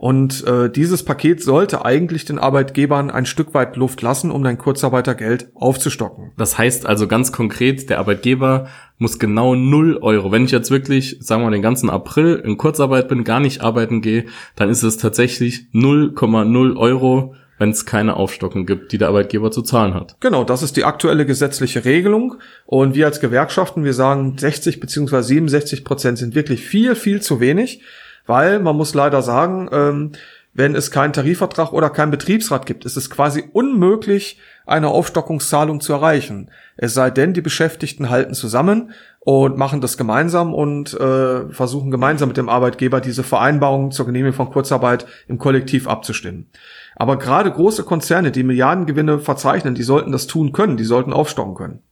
Und 0.00 0.46
äh, 0.46 0.70
dieses 0.70 1.02
Paket 1.02 1.42
sollte 1.42 1.84
eigentlich 1.84 2.24
den 2.24 2.38
Arbeitgebern 2.38 3.10
ein 3.10 3.26
Stück 3.26 3.52
weit 3.52 3.76
Luft 3.76 4.00
lassen, 4.00 4.30
um 4.30 4.42
dein 4.42 4.56
Kurzarbeitergeld 4.56 5.48
aufzustocken. 5.54 6.32
Das 6.38 6.56
heißt 6.56 6.86
also 6.86 7.06
ganz 7.06 7.32
konkret, 7.32 7.90
der 7.90 7.98
Arbeitgeber 7.98 8.68
muss 8.96 9.18
genau 9.18 9.54
null 9.54 9.98
Euro. 10.00 10.32
Wenn 10.32 10.46
ich 10.46 10.52
jetzt 10.52 10.70
wirklich, 10.70 11.18
sagen 11.20 11.42
wir 11.42 11.50
mal, 11.50 11.52
den 11.52 11.60
ganzen 11.60 11.90
April 11.90 12.40
in 12.42 12.56
Kurzarbeit 12.56 13.08
bin, 13.08 13.24
gar 13.24 13.40
nicht 13.40 13.60
arbeiten 13.60 14.00
gehe, 14.00 14.24
dann 14.56 14.70
ist 14.70 14.84
es 14.84 14.96
tatsächlich 14.96 15.66
0,0 15.74 16.78
Euro, 16.78 17.34
wenn 17.58 17.68
es 17.68 17.84
keine 17.84 18.16
Aufstockung 18.16 18.64
gibt, 18.64 18.92
die 18.92 18.98
der 18.98 19.08
Arbeitgeber 19.08 19.50
zu 19.50 19.60
zahlen 19.60 19.92
hat. 19.92 20.16
Genau, 20.20 20.44
das 20.44 20.62
ist 20.62 20.78
die 20.78 20.84
aktuelle 20.84 21.26
gesetzliche 21.26 21.84
Regelung. 21.84 22.36
Und 22.64 22.94
wir 22.94 23.04
als 23.04 23.20
Gewerkschaften, 23.20 23.84
wir 23.84 23.92
sagen 23.92 24.38
60 24.38 24.80
beziehungsweise 24.80 25.28
67 25.28 25.84
Prozent 25.84 26.16
sind 26.16 26.34
wirklich 26.34 26.62
viel, 26.62 26.94
viel 26.94 27.20
zu 27.20 27.38
wenig 27.38 27.82
weil 28.30 28.60
man 28.60 28.76
muss 28.76 28.94
leider 28.94 29.20
sagen, 29.20 29.68
ähm, 29.72 30.12
wenn 30.54 30.74
es 30.74 30.90
keinen 30.90 31.12
Tarifvertrag 31.12 31.72
oder 31.72 31.90
keinen 31.90 32.10
Betriebsrat 32.10 32.66
gibt, 32.66 32.84
ist 32.84 32.96
es 32.96 33.10
quasi 33.10 33.44
unmöglich, 33.52 34.38
eine 34.66 34.88
Aufstockungszahlung 34.88 35.80
zu 35.80 35.92
erreichen. 35.92 36.50
Es 36.76 36.94
sei 36.94 37.10
denn, 37.10 37.34
die 37.34 37.40
Beschäftigten 37.40 38.08
halten 38.08 38.34
zusammen 38.34 38.92
und 39.20 39.58
machen 39.58 39.80
das 39.80 39.96
gemeinsam 39.96 40.54
und 40.54 40.94
äh, 40.94 41.48
versuchen 41.50 41.90
gemeinsam 41.90 42.28
mit 42.28 42.36
dem 42.36 42.48
Arbeitgeber 42.48 43.00
diese 43.00 43.22
Vereinbarung 43.22 43.90
zur 43.90 44.06
Genehmigung 44.06 44.34
von 44.34 44.50
Kurzarbeit 44.50 45.06
im 45.28 45.38
Kollektiv 45.38 45.86
abzustimmen. 45.86 46.48
Aber 46.96 47.18
gerade 47.18 47.50
große 47.50 47.84
Konzerne, 47.84 48.30
die 48.30 48.42
Milliardengewinne 48.42 49.18
verzeichnen, 49.18 49.74
die 49.74 49.82
sollten 49.82 50.12
das 50.12 50.26
tun 50.26 50.52
können, 50.52 50.76
die 50.76 50.84
sollten 50.84 51.12
aufstocken 51.12 51.54
können. 51.54 51.82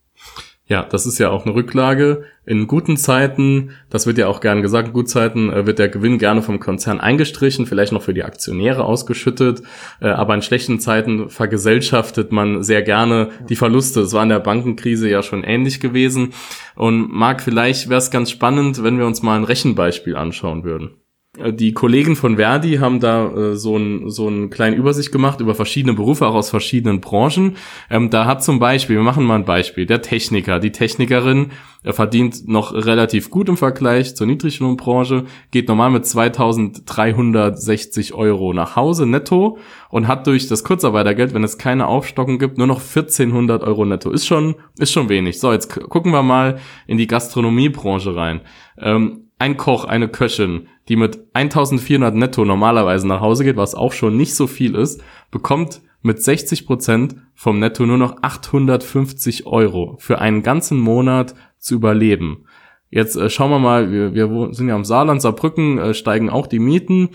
Ja, 0.68 0.82
das 0.82 1.06
ist 1.06 1.18
ja 1.18 1.30
auch 1.30 1.46
eine 1.46 1.54
Rücklage. 1.54 2.24
In 2.44 2.66
guten 2.66 2.98
Zeiten, 2.98 3.70
das 3.88 4.06
wird 4.06 4.18
ja 4.18 4.26
auch 4.26 4.40
gern 4.40 4.60
gesagt, 4.60 4.88
in 4.88 4.94
guten 4.94 5.08
Zeiten 5.08 5.50
äh, 5.50 5.64
wird 5.64 5.78
der 5.78 5.88
Gewinn 5.88 6.18
gerne 6.18 6.42
vom 6.42 6.60
Konzern 6.60 7.00
eingestrichen, 7.00 7.64
vielleicht 7.64 7.92
noch 7.92 8.02
für 8.02 8.12
die 8.12 8.22
Aktionäre 8.22 8.84
ausgeschüttet, 8.84 9.62
äh, 10.00 10.08
aber 10.08 10.34
in 10.34 10.42
schlechten 10.42 10.78
Zeiten 10.78 11.30
vergesellschaftet 11.30 12.32
man 12.32 12.62
sehr 12.62 12.82
gerne 12.82 13.30
die 13.48 13.56
Verluste. 13.56 14.00
Es 14.00 14.12
war 14.12 14.22
in 14.22 14.28
der 14.28 14.40
Bankenkrise 14.40 15.08
ja 15.08 15.22
schon 15.22 15.42
ähnlich 15.42 15.80
gewesen. 15.80 16.34
Und 16.74 17.10
Marc, 17.10 17.40
vielleicht 17.40 17.88
wäre 17.88 17.98
es 17.98 18.10
ganz 18.10 18.30
spannend, 18.30 18.82
wenn 18.84 18.98
wir 18.98 19.06
uns 19.06 19.22
mal 19.22 19.36
ein 19.36 19.44
Rechenbeispiel 19.44 20.16
anschauen 20.16 20.64
würden. 20.64 20.90
Äh, 21.38 21.52
die 21.52 21.72
Kollegen 21.72 22.16
von 22.16 22.36
Verdi 22.36 22.76
haben 22.76 23.00
da 23.00 23.28
äh, 23.28 23.56
so 23.56 23.76
ein 23.76 24.10
so 24.10 24.28
ein 24.28 24.50
kleine 24.50 24.76
Übersicht 24.76 25.12
gemacht 25.12 25.40
über 25.40 25.54
verschiedene 25.54 25.94
Berufe, 25.94 26.26
auch 26.26 26.34
aus 26.34 26.50
verschiedenen 26.50 27.00
Branchen. 27.00 27.56
Ähm, 27.90 28.10
da 28.10 28.26
hat 28.26 28.42
zum 28.42 28.58
Beispiel, 28.58 28.96
wir 28.96 29.02
machen 29.02 29.24
mal 29.24 29.36
ein 29.36 29.44
Beispiel, 29.44 29.86
der 29.86 30.02
Techniker, 30.02 30.60
die 30.60 30.72
Technikerin 30.72 31.50
er 31.84 31.92
verdient 31.92 32.48
noch 32.48 32.74
relativ 32.74 33.30
gut 33.30 33.48
im 33.48 33.56
Vergleich 33.56 34.16
zur 34.16 34.26
Niedriglohnbranche, 34.26 35.26
geht 35.52 35.68
normal 35.68 35.90
mit 35.90 36.06
2360 36.06 38.14
Euro 38.14 38.52
nach 38.52 38.74
Hause 38.74 39.06
netto 39.06 39.58
und 39.88 40.08
hat 40.08 40.26
durch 40.26 40.48
das 40.48 40.64
Kurzarbeitergeld, 40.64 41.34
wenn 41.34 41.44
es 41.44 41.56
keine 41.56 41.86
Aufstockung 41.86 42.38
gibt, 42.38 42.58
nur 42.58 42.66
noch 42.66 42.80
1400 42.80 43.62
Euro 43.62 43.84
netto. 43.84 44.10
Ist 44.10 44.26
schon, 44.26 44.56
ist 44.78 44.92
schon 44.92 45.08
wenig. 45.08 45.38
So, 45.38 45.52
jetzt 45.52 45.68
gucken 45.68 46.12
wir 46.12 46.22
mal 46.22 46.58
in 46.88 46.98
die 46.98 47.06
Gastronomiebranche 47.06 48.16
rein. 48.16 48.40
Ähm, 48.76 49.28
ein 49.38 49.56
Koch, 49.56 49.84
eine 49.84 50.08
Köchin, 50.08 50.66
die 50.88 50.96
mit 50.96 51.20
1400 51.34 52.14
netto 52.14 52.44
normalerweise 52.44 53.06
nach 53.06 53.20
Hause 53.20 53.44
geht, 53.44 53.56
was 53.56 53.74
auch 53.74 53.92
schon 53.92 54.16
nicht 54.16 54.34
so 54.34 54.46
viel 54.46 54.74
ist, 54.74 55.02
bekommt 55.30 55.82
mit 56.02 56.22
60 56.22 56.66
Prozent 56.66 57.16
vom 57.34 57.58
Netto 57.58 57.84
nur 57.84 57.98
noch 57.98 58.22
850 58.22 59.46
Euro 59.46 59.96
für 59.98 60.20
einen 60.20 60.42
ganzen 60.42 60.78
Monat 60.78 61.34
zu 61.58 61.74
überleben. 61.74 62.44
Jetzt 62.90 63.16
äh, 63.16 63.28
schauen 63.28 63.50
wir 63.50 63.58
mal, 63.58 63.92
wir, 63.92 64.14
wir 64.14 64.54
sind 64.54 64.68
ja 64.68 64.74
am 64.74 64.84
Saarland, 64.84 65.20
Saarbrücken, 65.20 65.78
äh, 65.78 65.94
steigen 65.94 66.30
auch 66.30 66.46
die 66.46 66.58
Mieten. 66.60 67.10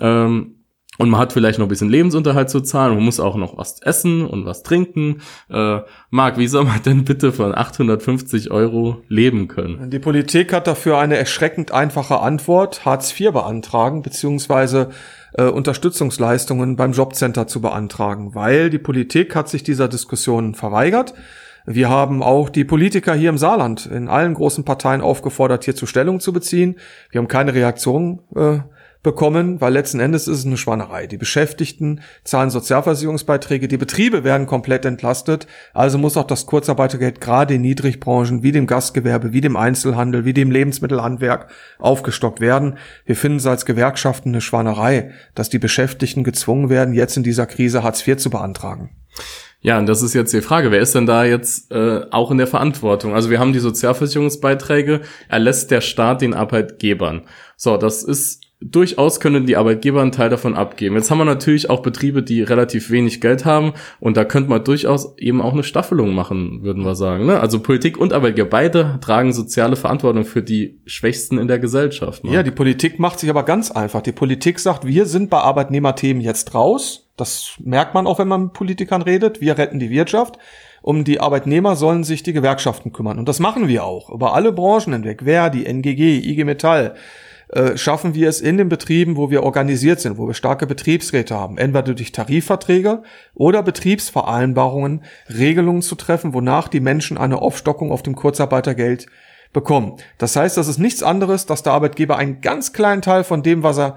Ähm, 0.00 0.63
und 0.98 1.10
man 1.10 1.20
hat 1.20 1.32
vielleicht 1.32 1.58
noch 1.58 1.66
ein 1.66 1.68
bisschen 1.68 1.88
Lebensunterhalt 1.88 2.48
zu 2.48 2.60
zahlen. 2.60 2.94
Man 2.94 3.04
muss 3.04 3.18
auch 3.18 3.36
noch 3.36 3.58
was 3.58 3.82
essen 3.82 4.26
und 4.26 4.46
was 4.46 4.62
trinken. 4.62 5.22
Äh, 5.50 5.80
Marc, 6.10 6.38
wie 6.38 6.46
soll 6.46 6.64
man 6.64 6.82
denn 6.82 7.04
bitte 7.04 7.32
von 7.32 7.54
850 7.54 8.50
Euro 8.50 9.02
leben 9.08 9.48
können? 9.48 9.90
Die 9.90 9.98
Politik 9.98 10.52
hat 10.52 10.66
dafür 10.66 10.98
eine 10.98 11.16
erschreckend 11.16 11.72
einfache 11.72 12.20
Antwort. 12.20 12.84
Hartz 12.84 13.18
IV 13.18 13.32
beantragen, 13.32 14.02
beziehungsweise 14.02 14.90
äh, 15.32 15.44
Unterstützungsleistungen 15.44 16.76
beim 16.76 16.92
Jobcenter 16.92 17.48
zu 17.48 17.60
beantragen, 17.60 18.34
weil 18.34 18.70
die 18.70 18.78
Politik 18.78 19.34
hat 19.34 19.48
sich 19.48 19.64
dieser 19.64 19.88
Diskussion 19.88 20.54
verweigert. 20.54 21.14
Wir 21.66 21.88
haben 21.88 22.22
auch 22.22 22.50
die 22.50 22.64
Politiker 22.64 23.14
hier 23.14 23.30
im 23.30 23.38
Saarland 23.38 23.86
in 23.86 24.08
allen 24.08 24.34
großen 24.34 24.64
Parteien 24.64 25.00
aufgefordert, 25.00 25.64
hierzu 25.64 25.86
Stellung 25.86 26.20
zu 26.20 26.32
beziehen. 26.32 26.76
Wir 27.10 27.20
haben 27.20 27.28
keine 27.28 27.54
Reaktion 27.54 28.20
äh, 28.36 28.58
bekommen, 29.04 29.60
weil 29.60 29.72
letzten 29.72 30.00
Endes 30.00 30.26
ist 30.26 30.38
es 30.38 30.46
eine 30.46 30.56
Schwanerei. 30.56 31.06
Die 31.06 31.16
Beschäftigten 31.16 32.00
zahlen 32.24 32.50
Sozialversicherungsbeiträge, 32.50 33.68
die 33.68 33.76
Betriebe 33.76 34.24
werden 34.24 34.48
komplett 34.48 34.84
entlastet, 34.84 35.46
also 35.72 35.98
muss 35.98 36.16
auch 36.16 36.26
das 36.26 36.46
Kurzarbeitergeld 36.46 37.20
gerade 37.20 37.54
in 37.54 37.60
Niedrigbranchen 37.60 38.42
wie 38.42 38.50
dem 38.50 38.66
Gastgewerbe, 38.66 39.32
wie 39.32 39.40
dem 39.40 39.56
Einzelhandel, 39.56 40.24
wie 40.24 40.32
dem 40.32 40.50
Lebensmittelhandwerk 40.50 41.48
aufgestockt 41.78 42.40
werden. 42.40 42.78
Wir 43.04 43.14
finden 43.14 43.38
es 43.38 43.46
als 43.46 43.64
Gewerkschaften 43.64 44.30
eine 44.30 44.40
Schwanerei, 44.40 45.12
dass 45.36 45.50
die 45.50 45.60
Beschäftigten 45.60 46.24
gezwungen 46.24 46.68
werden, 46.68 46.94
jetzt 46.94 47.16
in 47.16 47.22
dieser 47.22 47.46
Krise 47.46 47.84
Hartz 47.84 48.04
IV 48.06 48.16
zu 48.16 48.30
beantragen. 48.30 48.90
Ja, 49.60 49.78
und 49.78 49.86
das 49.86 50.02
ist 50.02 50.12
jetzt 50.12 50.34
die 50.34 50.42
Frage, 50.42 50.70
wer 50.70 50.80
ist 50.80 50.94
denn 50.94 51.06
da 51.06 51.24
jetzt 51.24 51.70
äh, 51.72 52.02
auch 52.10 52.30
in 52.30 52.36
der 52.36 52.46
Verantwortung? 52.46 53.14
Also 53.14 53.30
wir 53.30 53.38
haben 53.38 53.54
die 53.54 53.60
Sozialversicherungsbeiträge, 53.60 55.00
erlässt 55.28 55.70
der 55.70 55.80
Staat 55.80 56.20
den 56.20 56.34
Arbeitgebern. 56.34 57.22
So, 57.56 57.78
das 57.78 58.02
ist 58.02 58.43
durchaus 58.60 59.20
können 59.20 59.46
die 59.46 59.56
Arbeitgeber 59.56 60.00
einen 60.00 60.12
Teil 60.12 60.30
davon 60.30 60.54
abgeben. 60.54 60.96
Jetzt 60.96 61.10
haben 61.10 61.18
wir 61.18 61.24
natürlich 61.24 61.70
auch 61.70 61.82
Betriebe, 61.82 62.22
die 62.22 62.42
relativ 62.42 62.90
wenig 62.90 63.20
Geld 63.20 63.44
haben 63.44 63.74
und 64.00 64.16
da 64.16 64.24
könnte 64.24 64.50
man 64.50 64.64
durchaus 64.64 65.16
eben 65.18 65.42
auch 65.42 65.52
eine 65.52 65.64
Staffelung 65.64 66.14
machen, 66.14 66.62
würden 66.62 66.84
wir 66.84 66.94
sagen. 66.94 67.26
Ne? 67.26 67.40
Also 67.40 67.60
Politik 67.60 67.98
und 67.98 68.12
Arbeitgeber, 68.12 68.48
beide 68.48 68.98
tragen 69.00 69.32
soziale 69.32 69.76
Verantwortung 69.76 70.24
für 70.24 70.42
die 70.42 70.80
Schwächsten 70.86 71.38
in 71.38 71.48
der 71.48 71.58
Gesellschaft. 71.58 72.24
Ne? 72.24 72.32
Ja, 72.32 72.42
die 72.42 72.50
Politik 72.50 72.98
macht 72.98 73.20
sich 73.20 73.28
aber 73.28 73.42
ganz 73.42 73.70
einfach. 73.70 74.02
Die 74.02 74.12
Politik 74.12 74.58
sagt, 74.58 74.86
wir 74.86 75.06
sind 75.06 75.30
bei 75.30 75.38
Arbeitnehmerthemen 75.38 76.22
jetzt 76.22 76.54
raus. 76.54 77.08
Das 77.16 77.54
merkt 77.62 77.94
man 77.94 78.06
auch, 78.06 78.18
wenn 78.18 78.28
man 78.28 78.44
mit 78.44 78.52
Politikern 78.54 79.02
redet. 79.02 79.40
Wir 79.40 79.58
retten 79.58 79.78
die 79.78 79.90
Wirtschaft. 79.90 80.38
Um 80.82 81.04
die 81.04 81.20
Arbeitnehmer 81.20 81.76
sollen 81.76 82.04
sich 82.04 82.22
die 82.22 82.34
Gewerkschaften 82.34 82.92
kümmern. 82.92 83.18
Und 83.18 83.28
das 83.28 83.40
machen 83.40 83.68
wir 83.68 83.84
auch. 83.84 84.10
Über 84.10 84.34
alle 84.34 84.52
Branchen 84.52 84.92
hinweg. 84.92 85.20
Wer, 85.24 85.48
die 85.48 85.64
NGG, 85.64 86.18
IG 86.18 86.44
Metall, 86.44 86.94
äh, 87.48 87.76
schaffen 87.76 88.14
wir 88.14 88.28
es 88.28 88.40
in 88.40 88.56
den 88.56 88.68
Betrieben, 88.68 89.16
wo 89.16 89.30
wir 89.30 89.42
organisiert 89.42 90.00
sind, 90.00 90.18
wo 90.18 90.26
wir 90.26 90.34
starke 90.34 90.66
Betriebsräte 90.66 91.34
haben, 91.34 91.58
entweder 91.58 91.94
durch 91.94 92.12
Tarifverträge 92.12 93.02
oder 93.34 93.62
Betriebsvereinbarungen, 93.62 95.04
Regelungen 95.28 95.82
zu 95.82 95.94
treffen, 95.94 96.34
wonach 96.34 96.68
die 96.68 96.80
Menschen 96.80 97.18
eine 97.18 97.40
Aufstockung 97.42 97.92
auf 97.92 98.02
dem 98.02 98.14
Kurzarbeitergeld 98.14 99.06
bekommen. 99.52 99.96
Das 100.18 100.36
heißt, 100.36 100.56
das 100.56 100.68
ist 100.68 100.78
nichts 100.78 101.02
anderes, 101.02 101.46
dass 101.46 101.62
der 101.62 101.72
Arbeitgeber 101.72 102.16
einen 102.16 102.40
ganz 102.40 102.72
kleinen 102.72 103.02
Teil 103.02 103.24
von 103.24 103.42
dem, 103.42 103.62
was 103.62 103.78
er 103.78 103.96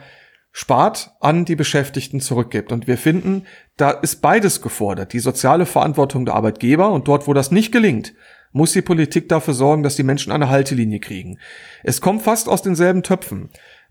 spart, 0.51 1.11
an 1.19 1.45
die 1.45 1.55
Beschäftigten 1.55 2.19
zurückgibt. 2.19 2.71
Und 2.71 2.87
wir 2.87 2.97
finden, 2.97 3.45
da 3.75 3.91
ist 3.91 4.21
beides 4.21 4.61
gefordert. 4.61 5.13
Die 5.13 5.19
soziale 5.19 5.65
Verantwortung 5.65 6.25
der 6.25 6.35
Arbeitgeber 6.35 6.91
und 6.91 7.07
dort, 7.07 7.27
wo 7.27 7.33
das 7.33 7.51
nicht 7.51 7.71
gelingt, 7.71 8.13
muss 8.51 8.73
die 8.73 8.81
Politik 8.81 9.29
dafür 9.29 9.53
sorgen, 9.53 9.83
dass 9.83 9.95
die 9.95 10.03
Menschen 10.03 10.31
eine 10.31 10.49
Haltelinie 10.49 10.99
kriegen. 10.99 11.39
Es 11.83 12.01
kommt 12.01 12.21
fast 12.21 12.49
aus 12.49 12.61
denselben 12.61 13.03
Töpfen. 13.03 13.49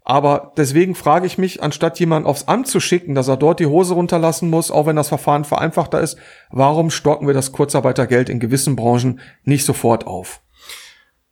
Aber 0.08 0.52
deswegen 0.56 0.94
frage 0.94 1.26
ich 1.26 1.36
mich, 1.36 1.64
anstatt 1.64 1.98
jemanden 1.98 2.28
aufs 2.28 2.46
Amt 2.46 2.68
zu 2.68 2.78
schicken, 2.78 3.16
dass 3.16 3.26
er 3.26 3.36
dort 3.36 3.58
die 3.58 3.66
Hose 3.66 3.94
runterlassen 3.94 4.48
muss, 4.48 4.70
auch 4.70 4.86
wenn 4.86 4.94
das 4.94 5.08
Verfahren 5.08 5.44
vereinfachter 5.44 6.00
ist, 6.00 6.16
warum 6.50 6.90
stocken 6.90 7.26
wir 7.26 7.34
das 7.34 7.50
Kurzarbeitergeld 7.50 8.28
in 8.28 8.38
gewissen 8.38 8.76
Branchen 8.76 9.18
nicht 9.42 9.64
sofort 9.64 10.06
auf? 10.06 10.42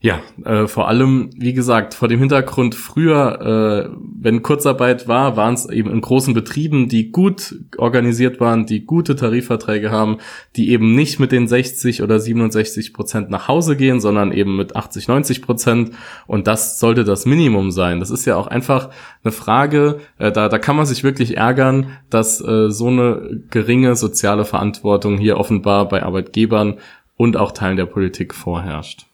Ja, 0.04 0.20
äh, 0.44 0.66
vor 0.66 0.86
allem, 0.88 1.30
wie 1.34 1.54
gesagt, 1.54 1.94
vor 1.94 2.08
dem 2.08 2.20
Hintergrund 2.20 2.74
früher, 2.74 3.88
äh, 3.88 3.96
wenn 4.20 4.42
Kurzarbeit 4.42 5.08
war, 5.08 5.38
waren 5.38 5.54
es 5.54 5.66
eben 5.70 5.90
in 5.90 6.02
großen 6.02 6.34
Betrieben, 6.34 6.90
die 6.90 7.10
gut 7.10 7.54
organisiert 7.78 8.38
waren, 8.38 8.66
die 8.66 8.84
gute 8.84 9.16
Tarifverträge 9.16 9.90
haben, 9.90 10.18
die 10.56 10.72
eben 10.72 10.94
nicht 10.94 11.20
mit 11.20 11.32
den 11.32 11.48
60 11.48 12.02
oder 12.02 12.20
67 12.20 12.92
Prozent 12.92 13.30
nach 13.30 13.48
Hause 13.48 13.78
gehen, 13.78 13.98
sondern 13.98 14.30
eben 14.30 14.56
mit 14.56 14.76
80, 14.76 15.08
90 15.08 15.40
Prozent. 15.40 15.92
Und 16.26 16.48
das 16.48 16.78
sollte 16.78 17.04
das 17.04 17.24
Minimum 17.24 17.70
sein. 17.70 17.98
Das 17.98 18.10
ist 18.10 18.26
ja 18.26 18.36
auch 18.36 18.48
einfach 18.48 18.90
eine 19.22 19.32
Frage, 19.32 20.00
äh, 20.18 20.30
da, 20.30 20.50
da 20.50 20.58
kann 20.58 20.76
man 20.76 20.84
sich 20.84 21.02
wirklich 21.02 21.38
ärgern, 21.38 21.96
dass 22.10 22.42
äh, 22.42 22.70
so 22.70 22.88
eine 22.88 23.40
geringe 23.48 23.96
soziale 23.96 24.44
Verantwortung 24.44 25.16
hier 25.16 25.38
offenbar 25.38 25.88
bei 25.88 26.02
Arbeitgebern 26.02 26.74
und 27.16 27.38
auch 27.38 27.52
Teilen 27.52 27.78
der 27.78 27.86
Politik 27.86 28.34
vorherrscht. 28.34 29.06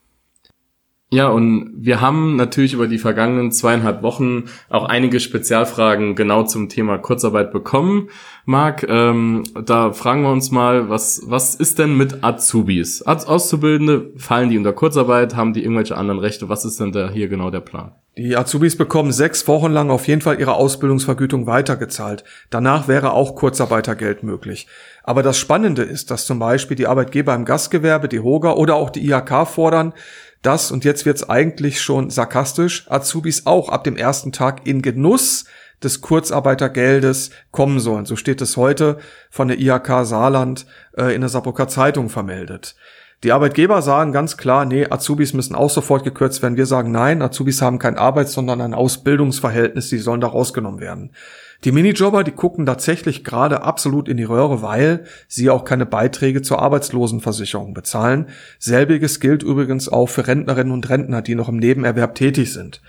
Ja, 1.12 1.26
und 1.26 1.72
wir 1.74 2.00
haben 2.00 2.36
natürlich 2.36 2.72
über 2.72 2.86
die 2.86 2.98
vergangenen 2.98 3.50
zweieinhalb 3.50 4.04
Wochen 4.04 4.44
auch 4.68 4.84
einige 4.84 5.18
Spezialfragen 5.18 6.14
genau 6.14 6.44
zum 6.44 6.68
Thema 6.68 6.98
Kurzarbeit 6.98 7.50
bekommen. 7.50 8.10
Marc, 8.44 8.86
ähm, 8.88 9.42
da 9.64 9.92
fragen 9.92 10.22
wir 10.22 10.30
uns 10.30 10.52
mal, 10.52 10.88
was, 10.88 11.22
was 11.26 11.56
ist 11.56 11.80
denn 11.80 11.96
mit 11.96 12.22
Azubis? 12.22 13.02
Als 13.02 13.26
Auszubildende, 13.26 14.12
fallen 14.18 14.50
die 14.50 14.58
unter 14.58 14.72
Kurzarbeit, 14.72 15.34
haben 15.34 15.52
die 15.52 15.64
irgendwelche 15.64 15.96
anderen 15.96 16.20
Rechte? 16.20 16.48
Was 16.48 16.64
ist 16.64 16.78
denn 16.78 16.92
da 16.92 17.10
hier 17.10 17.26
genau 17.26 17.50
der 17.50 17.60
Plan? 17.60 17.90
Die 18.16 18.36
Azubis 18.36 18.76
bekommen 18.76 19.12
sechs 19.12 19.48
Wochen 19.48 19.72
lang 19.72 19.90
auf 19.90 20.06
jeden 20.06 20.20
Fall 20.20 20.38
ihre 20.38 20.54
Ausbildungsvergütung 20.54 21.46
weitergezahlt. 21.46 22.22
Danach 22.50 22.86
wäre 22.86 23.12
auch 23.12 23.34
Kurzarbeitergeld 23.34 24.22
möglich. 24.22 24.68
Aber 25.02 25.22
das 25.22 25.38
Spannende 25.38 25.82
ist, 25.82 26.10
dass 26.10 26.26
zum 26.26 26.38
Beispiel 26.38 26.76
die 26.76 26.86
Arbeitgeber 26.86 27.34
im 27.34 27.44
Gastgewerbe, 27.44 28.08
die 28.08 28.20
HOGA 28.20 28.52
oder 28.52 28.76
auch 28.76 28.90
die 28.90 29.08
IHK 29.08 29.46
fordern, 29.48 29.92
dass, 30.42 30.70
und 30.70 30.84
jetzt 30.84 31.04
wird's 31.06 31.28
eigentlich 31.28 31.80
schon 31.80 32.10
sarkastisch, 32.10 32.86
Azubis 32.90 33.46
auch 33.46 33.68
ab 33.68 33.84
dem 33.84 33.96
ersten 33.96 34.32
Tag 34.32 34.66
in 34.66 34.82
Genuss 34.82 35.44
des 35.82 36.00
Kurzarbeitergeldes 36.00 37.30
kommen 37.50 37.80
sollen. 37.80 38.06
So 38.06 38.16
steht 38.16 38.40
es 38.40 38.56
heute 38.56 38.98
von 39.30 39.48
der 39.48 39.58
IHK 39.58 40.04
Saarland 40.04 40.66
äh, 40.96 41.14
in 41.14 41.20
der 41.20 41.30
Saarbrücker 41.30 41.68
Zeitung 41.68 42.08
vermeldet. 42.08 42.74
Die 43.22 43.32
Arbeitgeber 43.32 43.82
sagen 43.82 44.12
ganz 44.12 44.38
klar, 44.38 44.64
nee, 44.64 44.86
Azubis 44.88 45.34
müssen 45.34 45.54
auch 45.54 45.68
sofort 45.68 46.04
gekürzt 46.04 46.40
werden. 46.40 46.56
Wir 46.56 46.64
sagen 46.64 46.90
nein, 46.90 47.20
Azubis 47.20 47.60
haben 47.60 47.78
kein 47.78 47.98
Arbeits-, 47.98 48.32
sondern 48.32 48.62
ein 48.62 48.72
Ausbildungsverhältnis, 48.72 49.90
die 49.90 49.98
sollen 49.98 50.22
da 50.22 50.28
rausgenommen 50.28 50.80
werden. 50.80 51.12
Die 51.64 51.72
Minijobber, 51.72 52.24
die 52.24 52.30
gucken 52.30 52.64
tatsächlich 52.64 53.22
gerade 53.22 53.62
absolut 53.62 54.08
in 54.08 54.16
die 54.16 54.24
Röhre, 54.24 54.62
weil 54.62 55.04
sie 55.28 55.50
auch 55.50 55.64
keine 55.64 55.84
Beiträge 55.84 56.40
zur 56.40 56.60
Arbeitslosenversicherung 56.62 57.74
bezahlen. 57.74 58.28
Selbiges 58.58 59.20
gilt 59.20 59.42
übrigens 59.42 59.88
auch 59.88 60.08
für 60.08 60.26
Rentnerinnen 60.26 60.72
und 60.72 60.88
Rentner, 60.88 61.20
die 61.20 61.34
noch 61.34 61.50
im 61.50 61.58
Nebenerwerb 61.58 62.14
tätig 62.14 62.52
sind. 62.52 62.80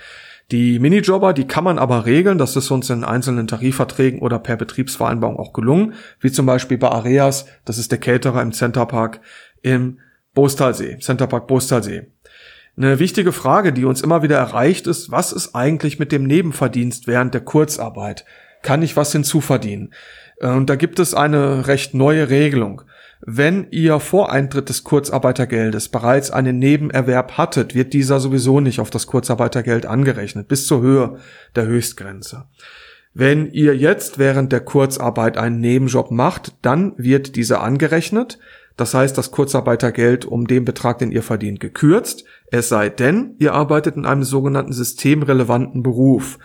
Die 0.52 0.80
Minijobber, 0.80 1.34
die 1.34 1.48
kann 1.48 1.64
man 1.64 1.80
aber 1.80 2.06
regeln, 2.06 2.38
das 2.38 2.56
ist 2.56 2.72
uns 2.72 2.90
in 2.90 3.04
einzelnen 3.04 3.48
Tarifverträgen 3.48 4.20
oder 4.20 4.40
per 4.40 4.58
Betriebsvereinbarung 4.58 5.38
auch 5.38 5.54
gelungen, 5.54 5.94
wie 6.20 6.32
zum 6.32 6.46
Beispiel 6.46 6.78
bei 6.78 6.90
Areas, 6.90 7.46
das 7.66 7.78
ist 7.78 7.92
der 7.92 8.00
Caterer 8.00 8.42
im 8.42 8.52
Centerpark 8.52 9.22
im 9.62 10.00
Bostalsee, 10.34 10.98
Centerpark 11.00 11.48
Bostalsee. 11.48 12.08
Eine 12.78 13.00
wichtige 13.00 13.34
Frage, 13.34 13.74
die 13.74 13.86
uns 13.86 14.02
immer 14.02 14.24
wieder 14.24 14.38
erreicht, 14.38 14.88
ist, 14.88 15.12
was 15.12 15.34
ist 15.34 15.56
eigentlich 15.56 16.00
mit 16.00 16.12
dem 16.12 16.24
Nebenverdienst 16.24 17.06
während 17.06 17.34
der 17.34 17.42
Kurzarbeit? 17.42 18.26
Kann 18.64 18.82
ich 18.82 18.96
was 18.96 19.12
hinzuverdienen? 19.12 19.94
Äh, 20.40 20.50
und 20.50 20.70
da 20.70 20.76
gibt 20.76 21.00
es 21.00 21.14
eine 21.14 21.68
recht 21.68 21.94
neue 21.94 22.30
Regelung. 22.30 22.84
Wenn 23.24 23.68
ihr 23.70 24.00
vor 24.00 24.32
Eintritt 24.32 24.70
des 24.70 24.84
Kurzarbeitergeldes 24.84 25.90
bereits 25.90 26.32
einen 26.32 26.58
Nebenerwerb 26.58 27.38
hattet, 27.38 27.76
wird 27.76 27.94
dieser 27.94 28.20
sowieso 28.20 28.60
nicht 28.60 28.80
auf 28.80 28.90
das 28.90 29.06
Kurzarbeitergeld 29.06 29.86
angerechnet, 29.86 30.48
bis 30.48 30.66
zur 30.66 30.82
Höhe 30.82 31.18
der 31.56 31.68
Höchstgrenze. 31.68 32.46
Wenn 33.14 33.52
ihr 33.52 33.76
jetzt 33.76 34.18
während 34.18 34.52
der 34.52 34.62
Kurzarbeit 34.62 35.38
einen 35.38 35.60
Nebenjob 35.60 36.12
macht, 36.12 36.56
dann 36.62 36.94
wird 36.98 37.36
dieser 37.36 37.62
angerechnet. 37.62 38.40
Das 38.78 38.94
heißt, 38.94 39.16
das 39.18 39.32
Kurzarbeitergeld 39.32 40.26
um 40.26 40.48
den 40.48 40.66
Betrag, 40.66 40.98
den 40.98 41.12
ihr 41.12 41.22
verdient, 41.22 41.60
gekürzt. 41.60 42.24
Es 42.50 42.70
sei 42.70 42.90
denn, 42.90 43.36
ihr 43.38 43.54
arbeitet 43.54 43.98
in 43.98 44.06
einem 44.06 44.24
sogenannten 44.24 44.74
systemrelevanten 44.74 45.84
Beruf. 45.84 46.40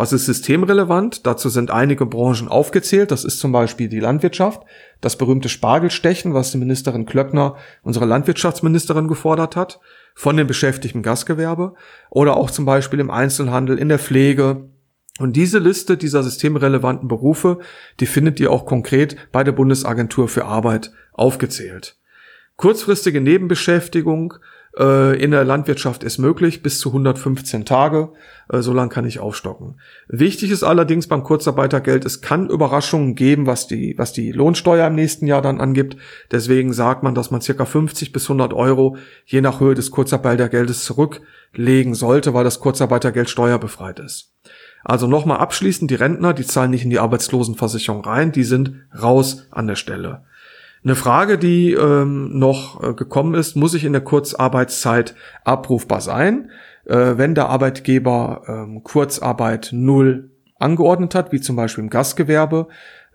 Was 0.00 0.14
ist 0.14 0.24
systemrelevant? 0.24 1.26
Dazu 1.26 1.50
sind 1.50 1.70
einige 1.70 2.06
Branchen 2.06 2.48
aufgezählt. 2.48 3.10
Das 3.10 3.22
ist 3.22 3.38
zum 3.38 3.52
Beispiel 3.52 3.86
die 3.86 4.00
Landwirtschaft, 4.00 4.62
das 5.02 5.18
berühmte 5.18 5.50
Spargelstechen, 5.50 6.32
was 6.32 6.52
die 6.52 6.56
Ministerin 6.56 7.04
Klöckner, 7.04 7.56
unsere 7.82 8.06
Landwirtschaftsministerin, 8.06 9.08
gefordert 9.08 9.56
hat, 9.56 9.78
von 10.14 10.38
den 10.38 10.46
Beschäftigten 10.46 11.02
Gastgewerbe 11.02 11.74
oder 12.08 12.38
auch 12.38 12.50
zum 12.50 12.64
Beispiel 12.64 12.98
im 12.98 13.10
Einzelhandel, 13.10 13.76
in 13.76 13.90
der 13.90 13.98
Pflege. 13.98 14.70
Und 15.18 15.36
diese 15.36 15.58
Liste 15.58 15.98
dieser 15.98 16.22
systemrelevanten 16.22 17.06
Berufe, 17.06 17.58
die 18.00 18.06
findet 18.06 18.40
ihr 18.40 18.50
auch 18.50 18.64
konkret 18.64 19.16
bei 19.32 19.44
der 19.44 19.52
Bundesagentur 19.52 20.28
für 20.28 20.46
Arbeit 20.46 20.92
aufgezählt. 21.12 21.98
Kurzfristige 22.56 23.20
Nebenbeschäftigung 23.20 24.32
in 24.78 25.30
der 25.32 25.44
Landwirtschaft 25.44 26.04
ist 26.04 26.18
möglich, 26.18 26.62
bis 26.62 26.78
zu 26.78 26.90
115 26.90 27.64
Tage. 27.64 28.12
Äh, 28.50 28.62
so 28.62 28.72
lang 28.72 28.88
kann 28.88 29.06
ich 29.06 29.18
aufstocken. 29.18 29.80
Wichtig 30.08 30.50
ist 30.50 30.62
allerdings 30.62 31.06
beim 31.06 31.22
Kurzarbeitergeld, 31.22 32.04
es 32.04 32.20
kann 32.20 32.48
Überraschungen 32.48 33.14
geben, 33.14 33.46
was 33.46 33.66
die, 33.66 33.94
was 33.96 34.12
die 34.12 34.32
Lohnsteuer 34.32 34.86
im 34.86 34.94
nächsten 34.94 35.26
Jahr 35.26 35.42
dann 35.42 35.60
angibt. 35.60 35.96
Deswegen 36.30 36.72
sagt 36.72 37.02
man, 37.02 37.14
dass 37.14 37.30
man 37.30 37.40
circa 37.40 37.64
50 37.64 38.12
bis 38.12 38.24
100 38.24 38.52
Euro 38.52 38.96
je 39.24 39.40
nach 39.40 39.60
Höhe 39.60 39.74
des 39.74 39.90
Kurzarbeitergeldes 39.90 40.84
zurücklegen 40.84 41.94
sollte, 41.94 42.34
weil 42.34 42.44
das 42.44 42.60
Kurzarbeitergeld 42.60 43.30
steuerbefreit 43.30 43.98
ist. 43.98 44.32
Also 44.82 45.06
nochmal 45.06 45.38
abschließend, 45.38 45.90
die 45.90 45.96
Rentner, 45.96 46.32
die 46.32 46.46
zahlen 46.46 46.70
nicht 46.70 46.84
in 46.84 46.90
die 46.90 46.98
Arbeitslosenversicherung 46.98 48.02
rein, 48.02 48.32
die 48.32 48.44
sind 48.44 48.74
raus 49.00 49.46
an 49.50 49.66
der 49.66 49.76
Stelle. 49.76 50.22
Eine 50.82 50.94
Frage, 50.94 51.36
die 51.36 51.72
ähm, 51.72 52.38
noch 52.38 52.82
äh, 52.82 52.94
gekommen 52.94 53.34
ist, 53.34 53.54
muss 53.54 53.74
ich 53.74 53.84
in 53.84 53.92
der 53.92 54.00
Kurzarbeitszeit 54.00 55.14
abrufbar 55.44 56.00
sein? 56.00 56.50
Äh, 56.86 57.18
wenn 57.18 57.34
der 57.34 57.50
Arbeitgeber 57.50 58.42
ähm, 58.48 58.82
Kurzarbeit 58.82 59.70
null 59.72 60.30
angeordnet 60.58 61.14
hat, 61.14 61.32
wie 61.32 61.40
zum 61.40 61.56
Beispiel 61.56 61.84
im 61.84 61.90
Gastgewerbe, 61.90 62.68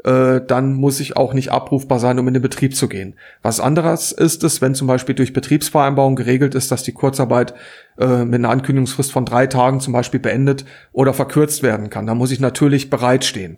äh, 0.03 0.41
dann 0.45 0.73
muss 0.73 0.99
ich 0.99 1.17
auch 1.17 1.33
nicht 1.33 1.51
abrufbar 1.51 1.99
sein, 1.99 2.19
um 2.19 2.27
in 2.27 2.35
den 2.35 2.43
Betrieb 2.43 2.75
zu 2.75 2.87
gehen. 2.87 3.15
Was 3.41 3.59
anderes 3.59 4.11
ist 4.11 4.43
es, 4.43 4.61
wenn 4.61 4.75
zum 4.75 4.87
Beispiel 4.87 5.15
durch 5.15 5.33
Betriebsvereinbarung 5.33 6.15
geregelt 6.15 6.53
ist, 6.53 6.71
dass 6.71 6.83
die 6.83 6.91
Kurzarbeit 6.91 7.55
äh, 7.97 8.25
mit 8.25 8.35
einer 8.35 8.51
Ankündigungsfrist 8.51 9.11
von 9.11 9.25
drei 9.25 9.47
Tagen 9.47 9.79
zum 9.79 9.93
Beispiel 9.93 10.19
beendet 10.19 10.65
oder 10.91 11.15
verkürzt 11.15 11.63
werden 11.63 11.89
kann. 11.89 12.05
Da 12.05 12.13
muss 12.13 12.31
ich 12.31 12.39
natürlich 12.39 12.91
bereitstehen. 12.91 13.57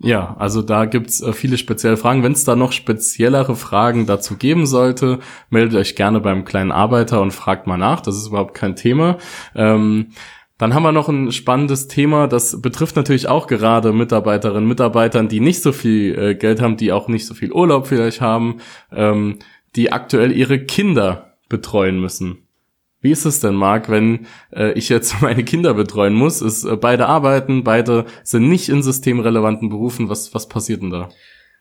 Ja, 0.00 0.36
also 0.38 0.62
da 0.62 0.84
gibt's 0.84 1.20
äh, 1.20 1.32
viele 1.32 1.58
spezielle 1.58 1.96
Fragen. 1.96 2.22
Wenn 2.22 2.32
es 2.32 2.44
da 2.44 2.54
noch 2.54 2.72
speziellere 2.72 3.56
Fragen 3.56 4.06
dazu 4.06 4.36
geben 4.36 4.64
sollte, 4.64 5.18
meldet 5.50 5.78
euch 5.78 5.96
gerne 5.96 6.20
beim 6.20 6.44
kleinen 6.44 6.70
Arbeiter 6.70 7.20
und 7.20 7.32
fragt 7.32 7.66
mal 7.66 7.76
nach. 7.76 8.00
Das 8.00 8.16
ist 8.16 8.28
überhaupt 8.28 8.54
kein 8.54 8.76
Thema. 8.76 9.18
Ähm, 9.56 10.10
dann 10.56 10.74
haben 10.74 10.82
wir 10.82 10.92
noch 10.92 11.08
ein 11.08 11.30
spannendes 11.30 11.86
Thema, 11.86 12.26
das 12.26 12.60
betrifft 12.60 12.96
natürlich 12.96 13.28
auch 13.28 13.46
gerade 13.46 13.92
Mitarbeiterinnen, 13.92 14.68
Mitarbeitern, 14.68 15.28
die 15.28 15.38
nicht 15.38 15.62
so 15.62 15.70
viel 15.70 16.18
äh, 16.18 16.34
Geld 16.34 16.60
haben, 16.60 16.76
die 16.76 16.90
auch 16.90 17.06
nicht 17.06 17.26
so 17.26 17.34
viel 17.34 17.52
Urlaub 17.52 17.86
vielleicht 17.86 18.20
haben, 18.20 18.56
ähm, 18.92 19.38
die 19.76 19.92
aktuell 19.92 20.32
ihre 20.32 20.58
Kinder 20.58 21.36
betreuen 21.48 22.00
müssen. 22.00 22.47
Wie 23.00 23.12
ist 23.12 23.24
es 23.24 23.40
denn, 23.40 23.54
Marc, 23.54 23.88
wenn 23.88 24.26
äh, 24.54 24.72
ich 24.72 24.88
jetzt 24.88 25.14
meine 25.22 25.44
Kinder 25.44 25.74
betreuen 25.74 26.14
muss? 26.14 26.42
Ist, 26.42 26.64
äh, 26.64 26.76
beide 26.76 27.06
arbeiten, 27.06 27.64
beide 27.64 28.06
sind 28.24 28.48
nicht 28.48 28.68
in 28.68 28.82
systemrelevanten 28.82 29.68
Berufen. 29.68 30.08
Was, 30.08 30.34
was 30.34 30.48
passiert 30.48 30.82
denn 30.82 30.90
da? 30.90 31.08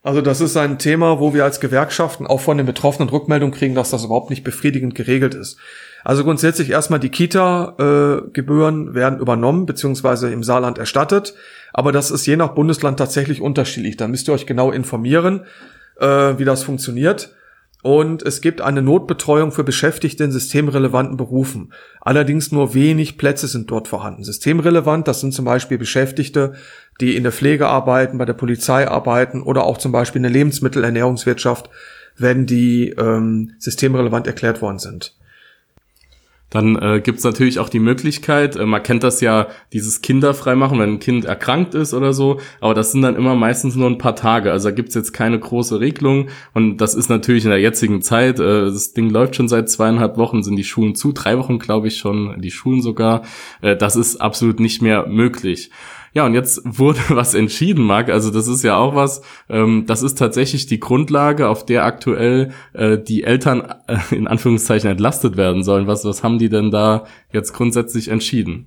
Also 0.04 0.22
das 0.22 0.42
ist 0.42 0.56
ein 0.56 0.80
Thema, 0.80 1.20
wo 1.20 1.34
wir 1.34 1.44
als 1.44 1.60
Gewerkschaften 1.60 2.28
auch 2.28 2.40
von 2.40 2.58
den 2.58 2.66
Betroffenen 2.66 3.10
Rückmeldung 3.10 3.52
kriegen, 3.52 3.76
dass 3.76 3.90
das 3.90 4.06
überhaupt 4.06 4.30
nicht 4.30 4.44
befriedigend 4.44 4.96
geregelt 4.96 5.34
ist. 5.34 5.58
Also 6.04 6.24
grundsätzlich 6.24 6.70
erstmal 6.70 7.02
die 7.02 7.10
Kita-Gebühren 7.10 8.92
äh, 8.92 8.94
werden 8.94 9.20
übernommen 9.20 9.66
beziehungsweise 9.66 10.32
im 10.32 10.44
Saarland 10.44 10.78
erstattet, 10.78 11.34
aber 11.74 11.92
das 11.92 12.12
ist 12.12 12.26
je 12.26 12.38
nach 12.38 12.56
Bundesland 12.56 12.98
tatsächlich 12.98 13.42
unterschiedlich. 13.42 13.98
Da 13.98 14.08
müsst 14.08 14.30
ihr 14.30 14.34
euch 14.34 14.46
genau 14.46 14.72
informieren, 14.72 15.42
äh, 16.00 16.38
wie 16.38 16.46
das 16.46 16.64
funktioniert. 16.64 17.36
Und 17.84 18.24
es 18.24 18.42
gibt 18.42 18.62
eine 18.62 18.82
Notbetreuung 18.82 19.52
für 19.52 19.64
Beschäftigte 19.64 20.24
in 20.24 20.32
systemrelevanten 20.32 21.16
Berufen. 21.16 21.74
Allerdings 22.02 22.52
nur 22.52 22.74
wenig 22.74 23.18
Plätze 23.18 23.48
sind 23.48 23.70
dort 23.70 23.88
vorhanden. 23.88 24.24
Systemrelevant, 24.24 25.08
das 25.08 25.22
sind 25.22 25.34
zum 25.34 25.46
Beispiel 25.46 25.78
Beschäftigte, 25.78 26.54
die 27.00 27.16
in 27.16 27.24
der 27.24 27.32
Pflege 27.32 27.68
arbeiten, 27.68 28.18
bei 28.18 28.26
der 28.26 28.34
Polizei 28.34 28.88
arbeiten 28.88 29.44
oder 29.44 29.64
auch 29.64 29.78
zum 29.78 29.92
Beispiel 29.92 30.20
in 30.20 30.24
der 30.24 30.32
Lebensmittelernährungswirtschaft, 30.32 31.70
wenn 32.18 32.46
die 32.46 32.90
ähm, 32.90 33.54
systemrelevant 33.60 34.26
erklärt 34.26 34.62
worden 34.62 34.80
sind. 34.80 35.17
Dann 36.50 36.78
äh, 36.78 37.02
gibt 37.02 37.18
es 37.18 37.26
natürlich 37.26 37.60
auch 37.60 37.68
die 37.68 37.80
Möglichkeit, 37.80 38.56
äh, 38.56 38.66
man 38.66 38.82
kennt 38.82 39.04
das 39.04 39.20
ja, 39.20 39.48
dieses 39.74 40.02
Kinderfreimachen, 40.02 40.80
wenn 40.80 40.94
ein 40.94 41.00
Kind 41.00 41.26
erkrankt 41.26 41.76
ist 41.76 41.94
oder 41.94 42.14
so, 42.14 42.40
aber 42.62 42.74
das 42.74 42.94
sind 42.94 43.02
dann 43.02 43.18
immer 43.18 43.36
meistens 43.36 43.76
nur 43.76 43.90
ein 43.90 43.98
paar 43.98 44.16
Tage. 44.16 44.52
Also 44.52 44.70
da 44.70 44.76
gibt's 44.76 44.96
jetzt 44.96 45.12
keine 45.12 45.38
große 45.38 45.82
Regelung 45.82 46.30
und 46.54 46.78
das 46.78 46.96
ist 46.96 47.10
natürlich 47.10 47.44
in 47.44 47.50
der 47.50 47.60
jetzigen 47.60 48.02
Zeit, 48.02 48.40
äh, 48.40 48.66
das 48.66 48.94
Ding 48.94 49.10
läuft 49.10 49.36
schon 49.36 49.50
seit 49.50 49.70
zweieinhalb 49.70 50.18
Wochen, 50.18 50.42
sind 50.42 50.56
die 50.56 50.64
Schulen 50.64 50.96
zu, 50.96 51.12
drei 51.12 51.38
Wochen 51.38 51.60
glaube 51.60 51.90
ich 51.90 51.98
schon, 51.98 52.40
die 52.42 52.52
Schulen 52.52 52.82
sogar. 52.82 53.24
Äh, 53.62 53.76
das 53.76 53.98
ist 53.98 54.22
absolut 54.22 54.62
nicht 54.62 54.82
mehr 54.82 55.06
möglich. 55.08 55.70
Ja, 56.18 56.26
und 56.26 56.34
jetzt 56.34 56.62
wurde 56.64 57.00
was 57.10 57.36
entschieden, 57.36 57.84
Marc. 57.84 58.10
Also 58.10 58.32
das 58.32 58.48
ist 58.48 58.64
ja 58.64 58.76
auch 58.76 58.96
was, 58.96 59.22
ähm, 59.50 59.84
das 59.86 60.02
ist 60.02 60.18
tatsächlich 60.18 60.66
die 60.66 60.80
Grundlage, 60.80 61.48
auf 61.48 61.64
der 61.64 61.86
aktuell 61.86 62.54
äh, 62.74 62.98
die 62.98 63.24
Eltern 63.24 63.72
äh, 63.86 64.00
in 64.10 64.26
Anführungszeichen 64.26 64.90
entlastet 64.90 65.38
werden 65.38 65.62
sollen. 65.64 65.86
Was, 65.86 66.06
was 66.06 66.24
haben 66.24 66.40
die 66.40 66.50
denn 66.50 66.72
da 66.72 67.06
jetzt 67.32 67.54
grundsätzlich 67.54 68.08
entschieden? 68.08 68.66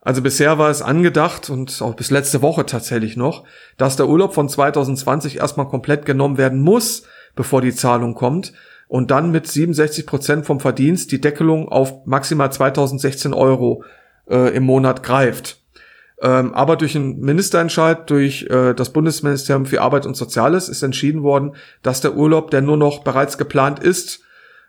Also 0.00 0.22
bisher 0.22 0.56
war 0.56 0.70
es 0.70 0.80
angedacht 0.80 1.50
und 1.50 1.82
auch 1.82 1.92
bis 1.92 2.10
letzte 2.10 2.40
Woche 2.40 2.64
tatsächlich 2.64 3.18
noch, 3.18 3.44
dass 3.76 3.96
der 3.96 4.08
Urlaub 4.08 4.32
von 4.32 4.48
2020 4.48 5.36
erstmal 5.36 5.68
komplett 5.68 6.06
genommen 6.06 6.38
werden 6.38 6.62
muss, 6.62 7.02
bevor 7.36 7.60
die 7.60 7.74
Zahlung 7.74 8.14
kommt 8.14 8.54
und 8.86 9.10
dann 9.10 9.30
mit 9.30 9.46
67 9.46 10.06
Prozent 10.06 10.46
vom 10.46 10.58
Verdienst 10.58 11.12
die 11.12 11.20
Deckelung 11.20 11.68
auf 11.68 12.06
maximal 12.06 12.50
2016 12.50 13.34
Euro 13.34 13.84
äh, 14.30 14.56
im 14.56 14.62
Monat 14.62 15.02
greift. 15.02 15.57
Ähm, 16.20 16.52
aber 16.52 16.76
durch 16.76 16.96
einen 16.96 17.20
Ministerentscheid 17.20 18.10
durch 18.10 18.46
äh, 18.50 18.74
das 18.74 18.92
Bundesministerium 18.92 19.66
für 19.66 19.82
Arbeit 19.82 20.04
und 20.04 20.16
Soziales 20.16 20.68
ist 20.68 20.82
entschieden 20.82 21.22
worden, 21.22 21.54
dass 21.82 22.00
der 22.00 22.16
Urlaub, 22.16 22.50
der 22.50 22.60
nur 22.60 22.76
noch 22.76 23.04
bereits 23.04 23.38
geplant 23.38 23.78
ist, 23.78 24.20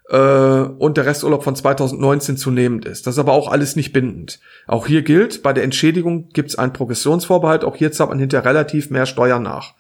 äh, 0.09 0.17
und 0.17 0.97
der 0.97 1.05
Resturlaub 1.05 1.43
von 1.43 1.55
2019 1.55 2.37
zunehmend 2.37 2.85
ist. 2.85 3.07
Das 3.07 3.15
ist 3.15 3.19
aber 3.19 3.33
auch 3.33 3.51
alles 3.51 3.75
nicht 3.75 3.93
bindend. 3.93 4.39
Auch 4.67 4.87
hier 4.87 5.01
gilt, 5.01 5.41
bei 5.43 5.53
der 5.53 5.63
Entschädigung 5.63 6.29
gibt 6.33 6.49
es 6.49 6.57
einen 6.57 6.73
Progressionsvorbehalt, 6.73 7.63
auch 7.63 7.75
hier 7.75 7.91
zahlt 7.91 8.09
man 8.09 8.19
hinterher 8.19 8.49
relativ 8.49 8.89
mehr 8.89 9.05
Steuern 9.05 9.43
nach. 9.43 9.75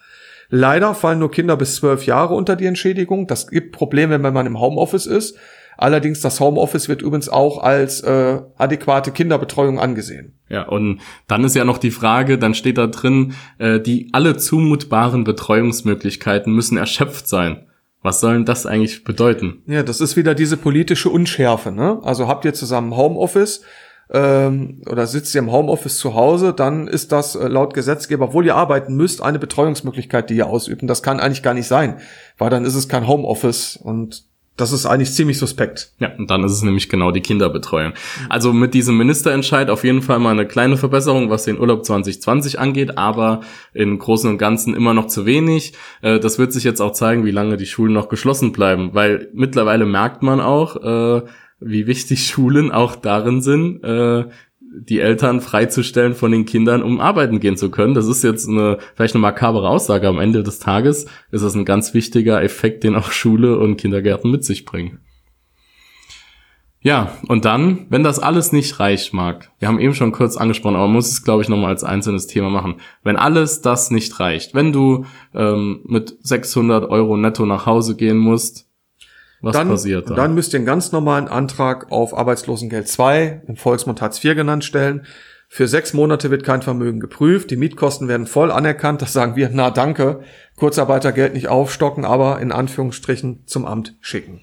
Leider 0.49 0.95
fallen 0.95 1.19
nur 1.19 1.29
Kinder 1.29 1.57
bis 1.57 1.75
zwölf 1.75 2.05
Jahre 2.07 2.33
unter 2.33 2.55
die 2.55 2.65
Entschädigung. 2.65 3.27
Das 3.27 3.47
gibt 3.47 3.71
Probleme, 3.71 4.23
wenn 4.23 4.33
man 4.33 4.47
im 4.47 4.59
Homeoffice 4.59 5.05
ist. 5.05 5.37
Allerdings 5.79 6.19
das 6.19 6.41
Homeoffice 6.41 6.89
wird 6.89 7.01
übrigens 7.01 7.29
auch 7.29 7.63
als 7.63 8.01
äh, 8.01 8.41
adäquate 8.57 9.11
Kinderbetreuung 9.11 9.79
angesehen. 9.79 10.37
Ja, 10.49 10.67
und 10.67 10.99
dann 11.27 11.45
ist 11.45 11.55
ja 11.55 11.63
noch 11.63 11.77
die 11.77 11.91
Frage, 11.91 12.37
dann 12.37 12.53
steht 12.53 12.77
da 12.77 12.87
drin, 12.87 13.33
äh, 13.59 13.79
die 13.79 14.09
alle 14.11 14.35
zumutbaren 14.35 15.23
Betreuungsmöglichkeiten 15.23 16.53
müssen 16.53 16.77
erschöpft 16.77 17.29
sein. 17.29 17.65
Was 18.01 18.19
soll 18.19 18.33
denn 18.33 18.45
das 18.45 18.65
eigentlich 18.65 19.05
bedeuten? 19.05 19.63
Ja, 19.67 19.83
das 19.83 20.01
ist 20.01 20.17
wieder 20.17 20.35
diese 20.35 20.57
politische 20.57 21.09
Unschärfe. 21.09 21.71
Ne? 21.71 21.99
Also 22.03 22.27
habt 22.27 22.43
ihr 22.43 22.53
zusammen 22.53 22.97
Homeoffice, 22.97 23.61
ähm, 24.11 24.81
oder 24.85 25.07
sitzt 25.07 25.33
ihr 25.33 25.39
im 25.39 25.51
Homeoffice 25.51 25.97
zu 25.97 26.13
Hause, 26.13 26.53
dann 26.53 26.87
ist 26.89 27.13
das 27.13 27.35
äh, 27.35 27.47
laut 27.47 27.73
Gesetzgeber, 27.73 28.25
obwohl 28.25 28.45
ihr 28.45 28.55
arbeiten 28.55 28.95
müsst, 28.95 29.21
eine 29.21 29.39
Betreuungsmöglichkeit, 29.39 30.29
die 30.29 30.35
ihr 30.35 30.47
ausübt. 30.47 30.81
Und 30.81 30.89
das 30.89 31.03
kann 31.03 31.21
eigentlich 31.21 31.43
gar 31.43 31.53
nicht 31.53 31.67
sein, 31.67 31.99
weil 32.37 32.49
dann 32.49 32.65
ist 32.65 32.75
es 32.75 32.89
kein 32.89 33.07
Homeoffice 33.07 33.77
und 33.77 34.28
das 34.59 34.71
ist 34.71 34.85
eigentlich 34.85 35.11
ziemlich 35.13 35.37
suspekt. 35.37 35.93
Ja, 35.99 36.11
und 36.17 36.29
dann 36.29 36.43
ist 36.43 36.51
es 36.51 36.63
nämlich 36.63 36.89
genau 36.89 37.11
die 37.11 37.21
Kinderbetreuung. 37.21 37.93
Also 38.27 38.51
mit 38.51 38.73
diesem 38.73 38.97
Ministerentscheid 38.97 39.69
auf 39.69 39.83
jeden 39.83 40.01
Fall 40.01 40.19
mal 40.19 40.31
eine 40.31 40.45
kleine 40.45 40.77
Verbesserung, 40.77 41.29
was 41.29 41.45
den 41.45 41.59
Urlaub 41.59 41.85
2020 41.85 42.59
angeht, 42.59 42.97
aber 42.97 43.41
im 43.73 43.97
Großen 43.97 44.29
und 44.29 44.37
Ganzen 44.37 44.73
immer 44.73 44.93
noch 44.93 45.07
zu 45.07 45.25
wenig. 45.25 45.73
Äh, 46.01 46.19
das 46.19 46.39
wird 46.39 46.51
sich 46.51 46.63
jetzt 46.63 46.81
auch 46.81 46.91
zeigen, 46.91 47.25
wie 47.25 47.31
lange 47.31 47.57
die 47.57 47.65
Schulen 47.65 47.93
noch 47.93 48.09
geschlossen 48.09 48.51
bleiben, 48.51 48.89
weil 48.93 49.29
mittlerweile 49.33 49.85
merkt 49.85 50.23
man 50.23 50.41
auch, 50.41 50.75
äh, 50.75 51.21
wie 51.59 51.87
wichtig 51.87 52.27
Schulen 52.27 52.71
auch 52.71 52.95
darin 52.95 53.41
sind, 53.41 53.83
äh, 53.83 54.25
die 54.71 54.99
Eltern 54.99 55.41
freizustellen 55.41 56.13
von 56.13 56.31
den 56.31 56.45
Kindern, 56.45 56.83
um 56.83 56.99
arbeiten 56.99 57.39
gehen 57.39 57.57
zu 57.57 57.71
können. 57.71 57.93
Das 57.93 58.07
ist 58.07 58.23
jetzt 58.23 58.47
eine 58.47 58.77
vielleicht 58.95 59.15
eine 59.15 59.21
makabere 59.21 59.67
Aussage. 59.67 60.07
Am 60.07 60.19
Ende 60.19 60.43
des 60.43 60.59
Tages 60.59 61.05
ist 61.31 61.43
das 61.43 61.55
ein 61.55 61.65
ganz 61.65 61.93
wichtiger 61.93 62.41
Effekt, 62.43 62.83
den 62.83 62.95
auch 62.95 63.11
Schule 63.11 63.57
und 63.57 63.77
Kindergärten 63.77 64.29
mit 64.29 64.45
sich 64.45 64.65
bringen. 64.65 64.99
Ja, 66.81 67.17
und 67.27 67.43
dann, 67.43 67.87
wenn 67.89 68.03
das 68.03 68.19
alles 68.19 68.53
nicht 68.53 68.79
reicht, 68.79 69.13
Marc, 69.13 69.51
wir 69.59 69.67
haben 69.67 69.81
eben 69.81 69.93
schon 69.93 70.13
kurz 70.13 70.37
angesprochen, 70.37 70.75
aber 70.75 70.85
man 70.85 70.93
muss 70.93 71.11
es, 71.11 71.23
glaube 71.23 71.41
ich, 71.41 71.49
nochmal 71.49 71.71
als 71.71 71.83
einzelnes 71.83 72.27
Thema 72.27 72.49
machen. 72.49 72.75
Wenn 73.03 73.17
alles 73.17 73.61
das 73.61 73.91
nicht 73.91 74.17
reicht, 74.21 74.55
wenn 74.55 74.71
du 74.71 75.05
ähm, 75.33 75.81
mit 75.83 76.17
600 76.21 76.89
Euro 76.89 77.17
netto 77.17 77.45
nach 77.45 77.65
Hause 77.65 77.97
gehen 77.97 78.17
musst, 78.17 78.68
was 79.41 79.53
dann, 79.53 79.69
passiert 79.69 80.09
dann? 80.09 80.15
Dann 80.15 80.35
müsst 80.35 80.53
ihr 80.53 80.57
einen 80.57 80.65
ganz 80.65 80.91
normalen 80.91 81.27
Antrag 81.27 81.91
auf 81.91 82.17
Arbeitslosengeld 82.17 82.87
2, 82.87 83.43
im 83.47 83.55
Volksmund 83.55 84.01
Hartz 84.01 84.23
IV 84.23 84.35
genannt, 84.35 84.65
stellen. 84.65 85.05
Für 85.51 85.67
sechs 85.67 85.93
Monate 85.93 86.29
wird 86.29 86.43
kein 86.43 86.61
Vermögen 86.61 86.99
geprüft, 86.99 87.49
die 87.49 87.55
Mietkosten 87.55 88.07
werden 88.07 88.27
voll 88.27 88.51
anerkannt, 88.51 89.01
das 89.01 89.13
sagen 89.13 89.35
wir, 89.35 89.49
na 89.51 89.71
danke, 89.71 90.21
Kurzarbeitergeld 90.57 91.33
nicht 91.33 91.47
aufstocken, 91.47 92.05
aber 92.05 92.39
in 92.39 92.51
Anführungsstrichen 92.51 93.47
zum 93.47 93.65
Amt 93.65 93.97
schicken. 93.99 94.41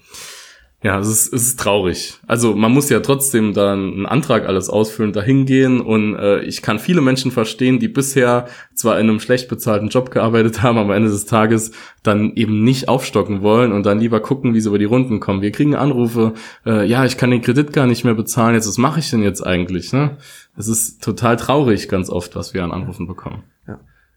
Ja, 0.83 0.99
es 0.99 1.07
ist, 1.07 1.33
es 1.33 1.41
ist 1.47 1.59
traurig. 1.59 2.19
Also 2.27 2.53
man 2.53 2.71
muss 2.71 2.89
ja 2.89 2.99
trotzdem 2.99 3.53
dann 3.55 3.93
einen 3.93 4.05
Antrag 4.05 4.47
alles 4.47 4.69
ausfüllen, 4.69 5.11
dahin 5.11 5.47
gehen 5.47 5.81
und 5.81 6.15
äh, 6.15 6.41
ich 6.41 6.61
kann 6.61 6.77
viele 6.77 7.01
Menschen 7.01 7.31
verstehen, 7.31 7.79
die 7.79 7.87
bisher 7.87 8.45
zwar 8.75 8.99
in 8.99 9.09
einem 9.09 9.19
schlecht 9.19 9.49
bezahlten 9.49 9.89
Job 9.89 10.11
gearbeitet 10.11 10.61
haben, 10.61 10.77
am 10.77 10.91
Ende 10.91 11.09
des 11.09 11.25
Tages 11.25 11.71
dann 12.03 12.33
eben 12.35 12.63
nicht 12.63 12.89
aufstocken 12.89 13.41
wollen 13.41 13.71
und 13.71 13.87
dann 13.87 13.99
lieber 13.99 14.19
gucken, 14.19 14.53
wie 14.53 14.61
sie 14.61 14.69
über 14.69 14.77
die 14.77 14.85
Runden 14.85 15.19
kommen. 15.19 15.41
Wir 15.41 15.51
kriegen 15.51 15.73
Anrufe, 15.73 16.35
äh, 16.63 16.85
ja, 16.85 17.05
ich 17.05 17.17
kann 17.17 17.31
den 17.31 17.41
Kredit 17.41 17.73
gar 17.73 17.87
nicht 17.87 18.03
mehr 18.03 18.13
bezahlen, 18.13 18.53
jetzt 18.53 18.67
was 18.67 18.77
mache 18.77 18.99
ich 18.99 19.09
denn 19.09 19.23
jetzt 19.23 19.41
eigentlich? 19.41 19.93
Ne? 19.93 20.17
Es 20.57 20.67
ist 20.67 21.03
total 21.03 21.37
traurig 21.37 21.89
ganz 21.89 22.11
oft, 22.11 22.35
was 22.35 22.53
wir 22.53 22.63
an 22.63 22.71
Anrufen 22.71 23.07
bekommen. 23.07 23.41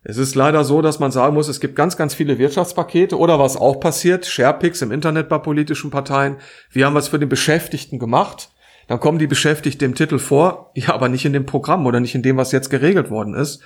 Es 0.02 0.16
ist 0.16 0.34
leider 0.34 0.64
so, 0.64 0.80
dass 0.80 0.98
man 0.98 1.10
sagen 1.10 1.34
muss, 1.34 1.48
es 1.48 1.60
gibt 1.60 1.76
ganz, 1.76 1.96
ganz 1.96 2.14
viele 2.14 2.38
Wirtschaftspakete 2.38 3.18
oder 3.18 3.38
was 3.38 3.56
auch 3.56 3.80
passiert, 3.80 4.24
Sharepics 4.24 4.80
im 4.80 4.92
Internet 4.92 5.28
bei 5.28 5.38
politischen 5.38 5.90
Parteien. 5.90 6.36
Wir 6.70 6.86
haben 6.86 6.94
was 6.94 7.08
für 7.08 7.18
den 7.18 7.28
Beschäftigten 7.28 7.98
gemacht. 7.98 8.50
Dann 8.88 8.98
kommen 8.98 9.18
die 9.18 9.26
Beschäftigten 9.26 9.84
im 9.84 9.94
Titel 9.94 10.18
vor, 10.18 10.72
ja, 10.74 10.94
aber 10.94 11.08
nicht 11.08 11.24
in 11.24 11.32
dem 11.34 11.46
Programm 11.46 11.86
oder 11.86 12.00
nicht 12.00 12.14
in 12.14 12.22
dem, 12.22 12.38
was 12.38 12.50
jetzt 12.50 12.70
geregelt 12.70 13.10
worden 13.10 13.34
ist. 13.34 13.62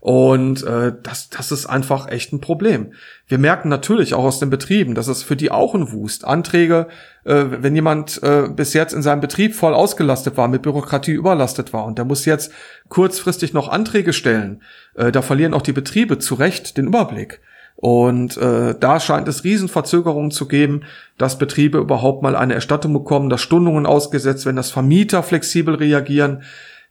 Und 0.00 0.62
äh, 0.62 0.92
das, 1.02 1.30
das 1.30 1.50
ist 1.50 1.66
einfach 1.66 2.08
echt 2.08 2.32
ein 2.32 2.40
Problem. 2.40 2.92
Wir 3.26 3.38
merken 3.38 3.68
natürlich 3.68 4.14
auch 4.14 4.24
aus 4.24 4.38
den 4.38 4.50
Betrieben, 4.50 4.94
dass 4.94 5.08
es 5.08 5.22
für 5.22 5.36
die 5.36 5.50
auch 5.50 5.74
ein 5.74 5.90
Wust. 5.90 6.24
Anträge, 6.24 6.86
äh, 7.24 7.44
wenn 7.48 7.74
jemand 7.74 8.22
äh, 8.22 8.48
bis 8.48 8.72
jetzt 8.72 8.92
in 8.92 9.02
seinem 9.02 9.20
Betrieb 9.20 9.54
voll 9.54 9.74
ausgelastet 9.74 10.36
war, 10.36 10.48
mit 10.48 10.62
Bürokratie 10.62 11.12
überlastet 11.12 11.72
war 11.72 11.86
und 11.86 11.98
der 11.98 12.04
muss 12.04 12.24
jetzt 12.24 12.52
kurzfristig 12.88 13.52
noch 13.52 13.68
Anträge 13.68 14.12
stellen, 14.12 14.62
äh, 14.94 15.10
da 15.10 15.22
verlieren 15.22 15.54
auch 15.54 15.62
die 15.62 15.72
Betriebe 15.72 16.18
zu 16.18 16.34
Recht 16.36 16.76
den 16.76 16.86
Überblick. 16.86 17.40
Und 17.76 18.38
äh, 18.38 18.74
da 18.78 19.00
scheint 19.00 19.28
es 19.28 19.44
Riesenverzögerungen 19.44 20.30
zu 20.30 20.48
geben, 20.48 20.84
dass 21.18 21.38
Betriebe 21.38 21.78
überhaupt 21.78 22.22
mal 22.22 22.34
eine 22.34 22.54
Erstattung 22.54 22.94
bekommen, 22.94 23.28
dass 23.28 23.42
Stundungen 23.42 23.84
ausgesetzt 23.84 24.46
werden, 24.46 24.56
dass 24.56 24.70
Vermieter 24.70 25.22
flexibel 25.22 25.74
reagieren. 25.74 26.42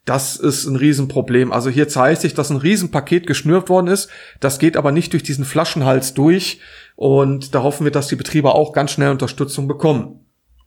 Das 0.05 0.35
ist 0.35 0.65
ein 0.67 0.75
Riesenproblem. 0.75 1.51
Also 1.51 1.69
hier 1.69 1.87
zeigt 1.87 2.21
sich, 2.21 2.35
dass 2.35 2.51
ein 2.51 2.57
Riesenpaket 2.57 3.25
geschnürt 3.25 3.69
worden 3.69 3.87
ist. 3.87 4.09
Das 4.39 4.59
geht 4.59 4.77
aber 4.77 4.91
nicht 4.91 5.13
durch 5.13 5.23
diesen 5.23 5.45
Flaschenhals 5.45 6.13
durch. 6.13 6.59
Und 6.95 7.55
da 7.55 7.63
hoffen 7.63 7.85
wir, 7.85 7.91
dass 7.91 8.07
die 8.07 8.15
Betriebe 8.15 8.53
auch 8.53 8.71
ganz 8.71 8.91
schnell 8.91 9.11
Unterstützung 9.11 9.67
bekommen. 9.67 10.19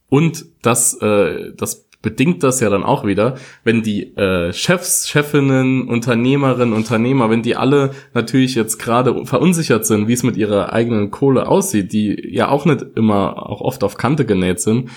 Und 0.09 0.45
das, 0.63 0.95
äh, 1.01 1.53
das 1.57 1.89
bedingt 2.03 2.43
das 2.43 2.61
ja 2.61 2.71
dann 2.71 2.85
auch 2.85 3.05
wieder, 3.05 3.37
wenn 3.65 3.83
die 3.83 4.17
äh, 4.17 4.53
Chefs, 4.53 5.09
Chefinnen, 5.09 5.89
Unternehmerinnen, 5.89 6.75
Unternehmer, 6.75 7.31
wenn 7.31 7.43
die 7.43 7.57
alle 7.57 7.91
natürlich 8.15 8.55
jetzt 8.55 8.79
gerade 8.79 9.27
verunsichert 9.27 9.85
sind, 9.87 10.09
wie 10.09 10.13
es 10.13 10.23
mit 10.23 10.37
ihrer 10.37 10.73
eigenen 10.73 11.11
Kohle 11.11 11.49
aussieht, 11.49 11.93
die 11.93 12.29
ja 12.35 12.49
auch 12.49 12.65
nicht 12.65 12.85
immer, 12.95 13.49
auch 13.49 13.61
oft 13.61 13.83
auf 13.83 13.97
Kante 13.97 14.25
genäht 14.25 14.61
sind, 14.61 14.91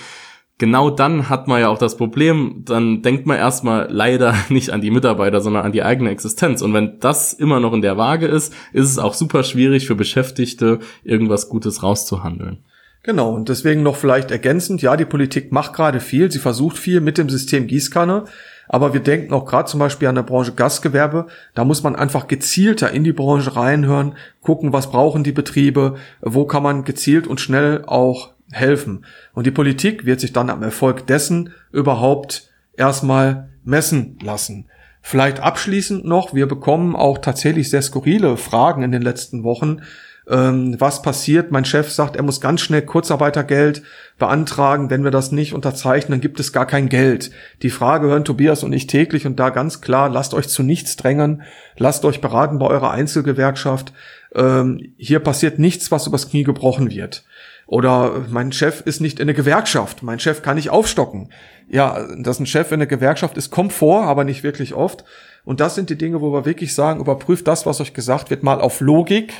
genau 0.62 0.90
dann 0.90 1.28
hat 1.28 1.48
man 1.48 1.60
ja 1.60 1.70
auch 1.70 1.78
das 1.78 1.96
Problem, 1.96 2.62
dann 2.64 3.02
denkt 3.02 3.26
man 3.26 3.36
erstmal 3.36 3.88
leider 3.90 4.32
nicht 4.48 4.70
an 4.70 4.80
die 4.80 4.92
Mitarbeiter, 4.92 5.40
sondern 5.40 5.64
an 5.64 5.72
die 5.72 5.82
eigene 5.82 6.10
Existenz. 6.10 6.62
Und 6.62 6.72
wenn 6.72 7.00
das 7.00 7.32
immer 7.32 7.58
noch 7.58 7.72
in 7.72 7.82
der 7.82 7.96
Waage 7.96 8.26
ist, 8.26 8.54
ist 8.72 8.88
es 8.88 8.96
auch 8.96 9.14
super 9.14 9.42
schwierig 9.42 9.88
für 9.88 9.96
Beschäftigte, 9.96 10.78
irgendwas 11.02 11.48
Gutes 11.48 11.82
rauszuhandeln. 11.82 12.58
Genau, 13.02 13.34
und 13.34 13.48
deswegen 13.48 13.82
noch 13.82 13.96
vielleicht 13.96 14.30
ergänzend, 14.30 14.82
ja, 14.82 14.96
die 14.96 15.04
Politik 15.04 15.50
macht 15.50 15.72
gerade 15.72 15.98
viel, 15.98 16.30
sie 16.30 16.38
versucht 16.38 16.78
viel 16.78 17.00
mit 17.00 17.18
dem 17.18 17.28
System 17.28 17.66
Gießkanne, 17.66 18.26
aber 18.68 18.92
wir 18.92 19.00
denken 19.00 19.34
auch 19.34 19.46
gerade 19.46 19.68
zum 19.68 19.80
Beispiel 19.80 20.06
an 20.06 20.14
der 20.14 20.22
Branche 20.22 20.52
Gastgewerbe, 20.52 21.26
da 21.56 21.64
muss 21.64 21.82
man 21.82 21.96
einfach 21.96 22.28
gezielter 22.28 22.92
in 22.92 23.02
die 23.02 23.12
Branche 23.12 23.56
reinhören, 23.56 24.14
gucken, 24.40 24.72
was 24.72 24.92
brauchen 24.92 25.24
die 25.24 25.32
Betriebe, 25.32 25.96
wo 26.20 26.44
kann 26.44 26.62
man 26.62 26.84
gezielt 26.84 27.26
und 27.26 27.40
schnell 27.40 27.82
auch 27.84 28.30
helfen. 28.52 29.04
Und 29.32 29.46
die 29.46 29.50
Politik 29.50 30.06
wird 30.06 30.20
sich 30.20 30.32
dann 30.32 30.50
am 30.50 30.62
Erfolg 30.62 31.06
dessen 31.06 31.52
überhaupt 31.72 32.50
erstmal 32.76 33.50
messen 33.64 34.18
lassen. 34.22 34.68
Vielleicht 35.00 35.40
abschließend 35.40 36.04
noch, 36.04 36.32
wir 36.32 36.46
bekommen 36.46 36.94
auch 36.94 37.18
tatsächlich 37.18 37.68
sehr 37.70 37.82
skurrile 37.82 38.36
Fragen 38.36 38.82
in 38.84 38.92
den 38.92 39.02
letzten 39.02 39.42
Wochen. 39.42 39.82
Ähm, 40.28 40.76
was 40.78 41.02
passiert? 41.02 41.50
Mein 41.50 41.64
Chef 41.64 41.90
sagt, 41.90 42.14
er 42.14 42.22
muss 42.22 42.40
ganz 42.40 42.60
schnell 42.60 42.82
Kurzarbeitergeld 42.82 43.82
beantragen. 44.18 44.90
Wenn 44.90 45.02
wir 45.02 45.10
das 45.10 45.32
nicht 45.32 45.52
unterzeichnen, 45.52 46.12
dann 46.12 46.20
gibt 46.20 46.38
es 46.38 46.52
gar 46.52 46.66
kein 46.66 46.88
Geld. 46.88 47.32
Die 47.62 47.70
Frage 47.70 48.06
hören 48.06 48.24
Tobias 48.24 48.62
und 48.62 48.72
ich 48.72 48.86
täglich 48.86 49.26
und 49.26 49.40
da 49.40 49.50
ganz 49.50 49.80
klar, 49.80 50.08
lasst 50.08 50.34
euch 50.34 50.48
zu 50.48 50.62
nichts 50.62 50.96
drängen, 50.96 51.42
lasst 51.76 52.04
euch 52.04 52.20
beraten 52.20 52.60
bei 52.60 52.66
eurer 52.66 52.92
Einzelgewerkschaft. 52.92 53.92
Ähm, 54.34 54.94
hier 54.96 55.18
passiert 55.18 55.58
nichts, 55.58 55.90
was 55.90 56.06
übers 56.06 56.30
Knie 56.30 56.44
gebrochen 56.44 56.90
wird. 56.92 57.24
Oder 57.72 58.26
mein 58.28 58.52
Chef 58.52 58.82
ist 58.82 59.00
nicht 59.00 59.18
in 59.18 59.28
der 59.28 59.34
Gewerkschaft, 59.34 60.02
mein 60.02 60.18
Chef 60.18 60.42
kann 60.42 60.56
nicht 60.56 60.68
aufstocken. 60.68 61.30
Ja, 61.70 62.06
dass 62.18 62.38
ein 62.38 62.44
Chef 62.44 62.70
in 62.70 62.80
der 62.80 62.86
Gewerkschaft 62.86 63.38
ist, 63.38 63.50
kommt 63.50 63.72
vor, 63.72 64.02
aber 64.02 64.24
nicht 64.24 64.42
wirklich 64.42 64.74
oft. 64.74 65.06
Und 65.46 65.58
das 65.60 65.74
sind 65.74 65.88
die 65.88 65.96
Dinge, 65.96 66.20
wo 66.20 66.34
wir 66.34 66.44
wirklich 66.44 66.74
sagen, 66.74 67.00
überprüft 67.00 67.48
das, 67.48 67.64
was 67.64 67.80
euch 67.80 67.94
gesagt 67.94 68.28
wird, 68.28 68.42
mal 68.42 68.60
auf 68.60 68.82
Logik. 68.82 69.32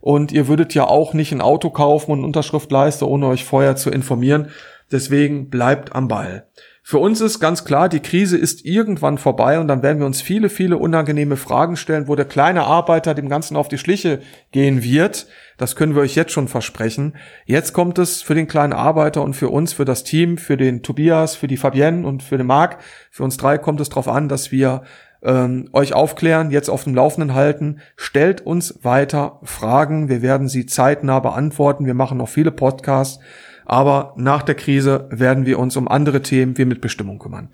Und 0.00 0.32
ihr 0.32 0.48
würdet 0.48 0.72
ja 0.72 0.84
auch 0.84 1.12
nicht 1.12 1.32
ein 1.32 1.42
Auto 1.42 1.68
kaufen 1.68 2.12
und 2.12 2.24
Unterschrift 2.24 2.72
leisten, 2.72 3.04
ohne 3.04 3.26
euch 3.26 3.44
vorher 3.44 3.76
zu 3.76 3.90
informieren. 3.90 4.48
Deswegen 4.90 5.50
bleibt 5.50 5.94
am 5.94 6.08
Ball. 6.08 6.46
Für 6.82 6.98
uns 6.98 7.20
ist 7.20 7.40
ganz 7.40 7.64
klar, 7.64 7.90
die 7.90 8.00
Krise 8.00 8.38
ist 8.38 8.64
irgendwann 8.64 9.18
vorbei 9.18 9.58
und 9.58 9.68
dann 9.68 9.82
werden 9.82 9.98
wir 9.98 10.06
uns 10.06 10.22
viele, 10.22 10.48
viele 10.48 10.78
unangenehme 10.78 11.36
Fragen 11.36 11.76
stellen, 11.76 12.08
wo 12.08 12.14
der 12.14 12.24
kleine 12.24 12.62
Arbeiter 12.62 13.12
dem 13.12 13.28
Ganzen 13.28 13.56
auf 13.56 13.68
die 13.68 13.76
Schliche 13.76 14.20
gehen 14.52 14.82
wird. 14.82 15.26
Das 15.56 15.76
können 15.76 15.94
wir 15.94 16.02
euch 16.02 16.14
jetzt 16.14 16.32
schon 16.32 16.48
versprechen. 16.48 17.14
Jetzt 17.44 17.72
kommt 17.72 17.98
es 17.98 18.22
für 18.22 18.34
den 18.34 18.46
kleinen 18.46 18.72
Arbeiter 18.72 19.22
und 19.22 19.34
für 19.34 19.48
uns, 19.48 19.72
für 19.72 19.84
das 19.84 20.04
Team, 20.04 20.38
für 20.38 20.56
den 20.56 20.82
Tobias, 20.82 21.34
für 21.34 21.46
die 21.46 21.56
Fabienne 21.56 22.06
und 22.06 22.22
für 22.22 22.36
den 22.36 22.46
Marc, 22.46 22.78
für 23.10 23.24
uns 23.24 23.36
drei 23.36 23.58
kommt 23.58 23.80
es 23.80 23.88
darauf 23.88 24.08
an, 24.08 24.28
dass 24.28 24.52
wir 24.52 24.82
ähm, 25.22 25.68
euch 25.72 25.94
aufklären, 25.94 26.50
jetzt 26.50 26.68
auf 26.68 26.84
dem 26.84 26.94
Laufenden 26.94 27.34
halten. 27.34 27.80
Stellt 27.96 28.42
uns 28.42 28.78
weiter 28.82 29.40
Fragen. 29.42 30.08
Wir 30.08 30.22
werden 30.22 30.48
sie 30.48 30.66
zeitnah 30.66 31.20
beantworten. 31.20 31.86
Wir 31.86 31.94
machen 31.94 32.18
noch 32.18 32.28
viele 32.28 32.52
Podcasts. 32.52 33.18
Aber 33.64 34.14
nach 34.16 34.42
der 34.42 34.54
Krise 34.54 35.08
werden 35.10 35.44
wir 35.44 35.58
uns 35.58 35.76
um 35.76 35.88
andere 35.88 36.22
Themen 36.22 36.56
wie 36.56 36.64
Mitbestimmung 36.64 37.18
kümmern. 37.18 37.48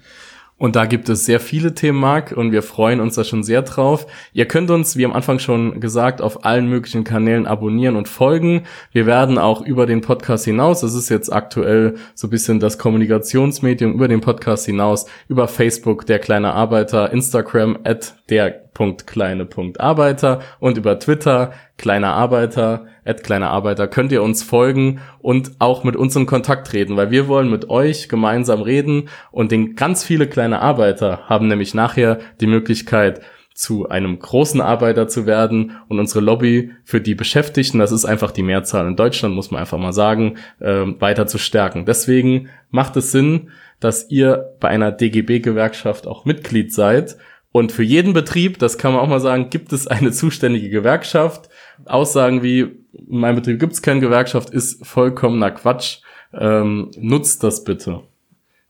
Und 0.62 0.76
da 0.76 0.86
gibt 0.86 1.08
es 1.08 1.26
sehr 1.26 1.40
viele 1.40 1.74
Themen, 1.74 1.98
Marc, 1.98 2.30
und 2.30 2.52
wir 2.52 2.62
freuen 2.62 3.00
uns 3.00 3.16
da 3.16 3.24
schon 3.24 3.42
sehr 3.42 3.62
drauf. 3.62 4.06
Ihr 4.32 4.46
könnt 4.46 4.70
uns, 4.70 4.96
wie 4.96 5.04
am 5.04 5.12
Anfang 5.12 5.40
schon 5.40 5.80
gesagt, 5.80 6.22
auf 6.22 6.44
allen 6.44 6.68
möglichen 6.68 7.02
Kanälen 7.02 7.48
abonnieren 7.48 7.96
und 7.96 8.06
folgen. 8.06 8.62
Wir 8.92 9.04
werden 9.04 9.38
auch 9.38 9.62
über 9.62 9.86
den 9.86 10.02
Podcast 10.02 10.44
hinaus, 10.44 10.82
das 10.82 10.94
ist 10.94 11.08
jetzt 11.08 11.32
aktuell 11.32 11.96
so 12.14 12.28
ein 12.28 12.30
bisschen 12.30 12.60
das 12.60 12.78
Kommunikationsmedium 12.78 13.92
über 13.92 14.06
den 14.06 14.20
Podcast 14.20 14.64
hinaus, 14.66 15.06
über 15.26 15.48
Facebook, 15.48 16.06
der 16.06 16.20
kleine 16.20 16.52
Arbeiter, 16.52 17.10
Instagram, 17.10 17.78
at 17.82 18.14
der 18.30 18.61
der.kleine.arbeiter 18.78 20.40
und 20.60 20.78
über 20.78 20.98
Twitter 20.98 21.52
kleiner 21.76 22.12
Arbeiter, 22.14 22.86
at 23.04 23.24
kleiner 23.24 23.50
Arbeiter 23.50 23.88
könnt 23.88 24.12
ihr 24.12 24.22
uns 24.22 24.42
folgen 24.42 25.00
und 25.20 25.52
auch 25.58 25.84
mit 25.84 25.96
uns 25.96 26.14
in 26.16 26.26
Kontakt 26.26 26.68
treten, 26.68 26.96
weil 26.96 27.10
wir 27.10 27.28
wollen 27.28 27.50
mit 27.50 27.68
euch 27.68 28.08
gemeinsam 28.08 28.62
reden 28.62 29.08
und 29.30 29.52
den 29.52 29.74
ganz 29.74 30.04
viele 30.04 30.26
kleine 30.26 30.60
Arbeiter 30.60 31.28
haben 31.28 31.48
nämlich 31.48 31.74
nachher 31.74 32.18
die 32.40 32.46
Möglichkeit, 32.46 33.20
zu 33.54 33.88
einem 33.88 34.18
großen 34.18 34.62
Arbeiter 34.62 35.08
zu 35.08 35.26
werden 35.26 35.78
und 35.88 35.98
unsere 35.98 36.24
Lobby 36.24 36.72
für 36.84 37.02
die 37.02 37.14
Beschäftigten, 37.14 37.78
das 37.78 37.92
ist 37.92 38.06
einfach 38.06 38.30
die 38.30 38.42
Mehrzahl 38.42 38.86
in 38.86 38.96
Deutschland, 38.96 39.34
muss 39.34 39.50
man 39.50 39.60
einfach 39.60 39.78
mal 39.78 39.92
sagen, 39.92 40.38
äh, 40.58 40.86
weiter 41.00 41.26
zu 41.26 41.36
stärken. 41.36 41.84
Deswegen 41.84 42.48
macht 42.70 42.96
es 42.96 43.12
Sinn, 43.12 43.50
dass 43.78 44.10
ihr 44.10 44.54
bei 44.60 44.68
einer 44.68 44.92
DGB-Gewerkschaft 44.92 46.06
auch 46.06 46.24
Mitglied 46.24 46.72
seid. 46.72 47.18
Und 47.52 47.70
für 47.70 47.82
jeden 47.82 48.14
Betrieb, 48.14 48.58
das 48.58 48.78
kann 48.78 48.92
man 48.92 49.02
auch 49.02 49.08
mal 49.08 49.20
sagen, 49.20 49.50
gibt 49.50 49.72
es 49.72 49.86
eine 49.86 50.10
zuständige 50.10 50.70
Gewerkschaft. 50.70 51.50
Aussagen 51.84 52.42
wie, 52.42 52.60
in 52.60 53.18
meinem 53.18 53.36
Betrieb 53.36 53.60
gibt 53.60 53.74
es 53.74 53.82
keine 53.82 54.00
Gewerkschaft, 54.00 54.50
ist 54.50 54.84
vollkommener 54.86 55.50
Quatsch. 55.50 55.98
Ähm, 56.32 56.90
nutzt 56.96 57.44
das 57.44 57.62
bitte. 57.62 58.00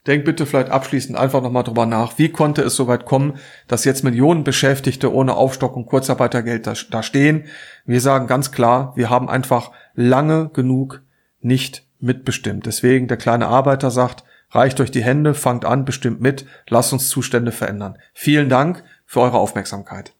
Denk 0.05 0.25
bitte 0.25 0.45
vielleicht 0.45 0.69
abschließend 0.69 1.17
einfach 1.17 1.41
nochmal 1.41 1.63
drüber 1.63 1.85
nach, 1.85 2.17
wie 2.17 2.27
konnte 2.27 2.61
es 2.61 2.75
so 2.75 2.87
weit 2.87 3.05
kommen, 3.05 3.35
dass 3.69 3.85
jetzt 3.85 4.03
Millionen 4.03 4.43
Beschäftigte 4.43 5.13
ohne 5.13 5.35
Aufstockung 5.35 5.85
Kurzarbeitergeld 5.85 6.67
da, 6.67 6.73
da 6.91 7.03
stehen. 7.03 7.45
Wir 7.85 8.01
sagen 8.01 8.27
ganz 8.27 8.51
klar, 8.51 8.91
wir 8.97 9.09
haben 9.09 9.29
einfach 9.29 9.71
lange 9.95 10.49
genug 10.51 11.03
nicht 11.39 11.85
mitbestimmt. 12.01 12.65
Deswegen 12.65 13.07
der 13.07 13.15
kleine 13.15 13.47
Arbeiter 13.47 13.91
sagt, 13.91 14.25
reicht 14.53 14.79
euch 14.79 14.91
die 14.91 15.03
Hände, 15.03 15.33
fangt 15.33 15.65
an, 15.65 15.85
bestimmt 15.85 16.21
mit, 16.21 16.45
lasst 16.67 16.93
uns 16.93 17.09
Zustände 17.09 17.51
verändern. 17.51 17.97
Vielen 18.13 18.49
Dank 18.49 18.83
für 19.05 19.21
eure 19.21 19.37
Aufmerksamkeit. 19.37 20.13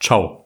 Ciao. 0.00 0.43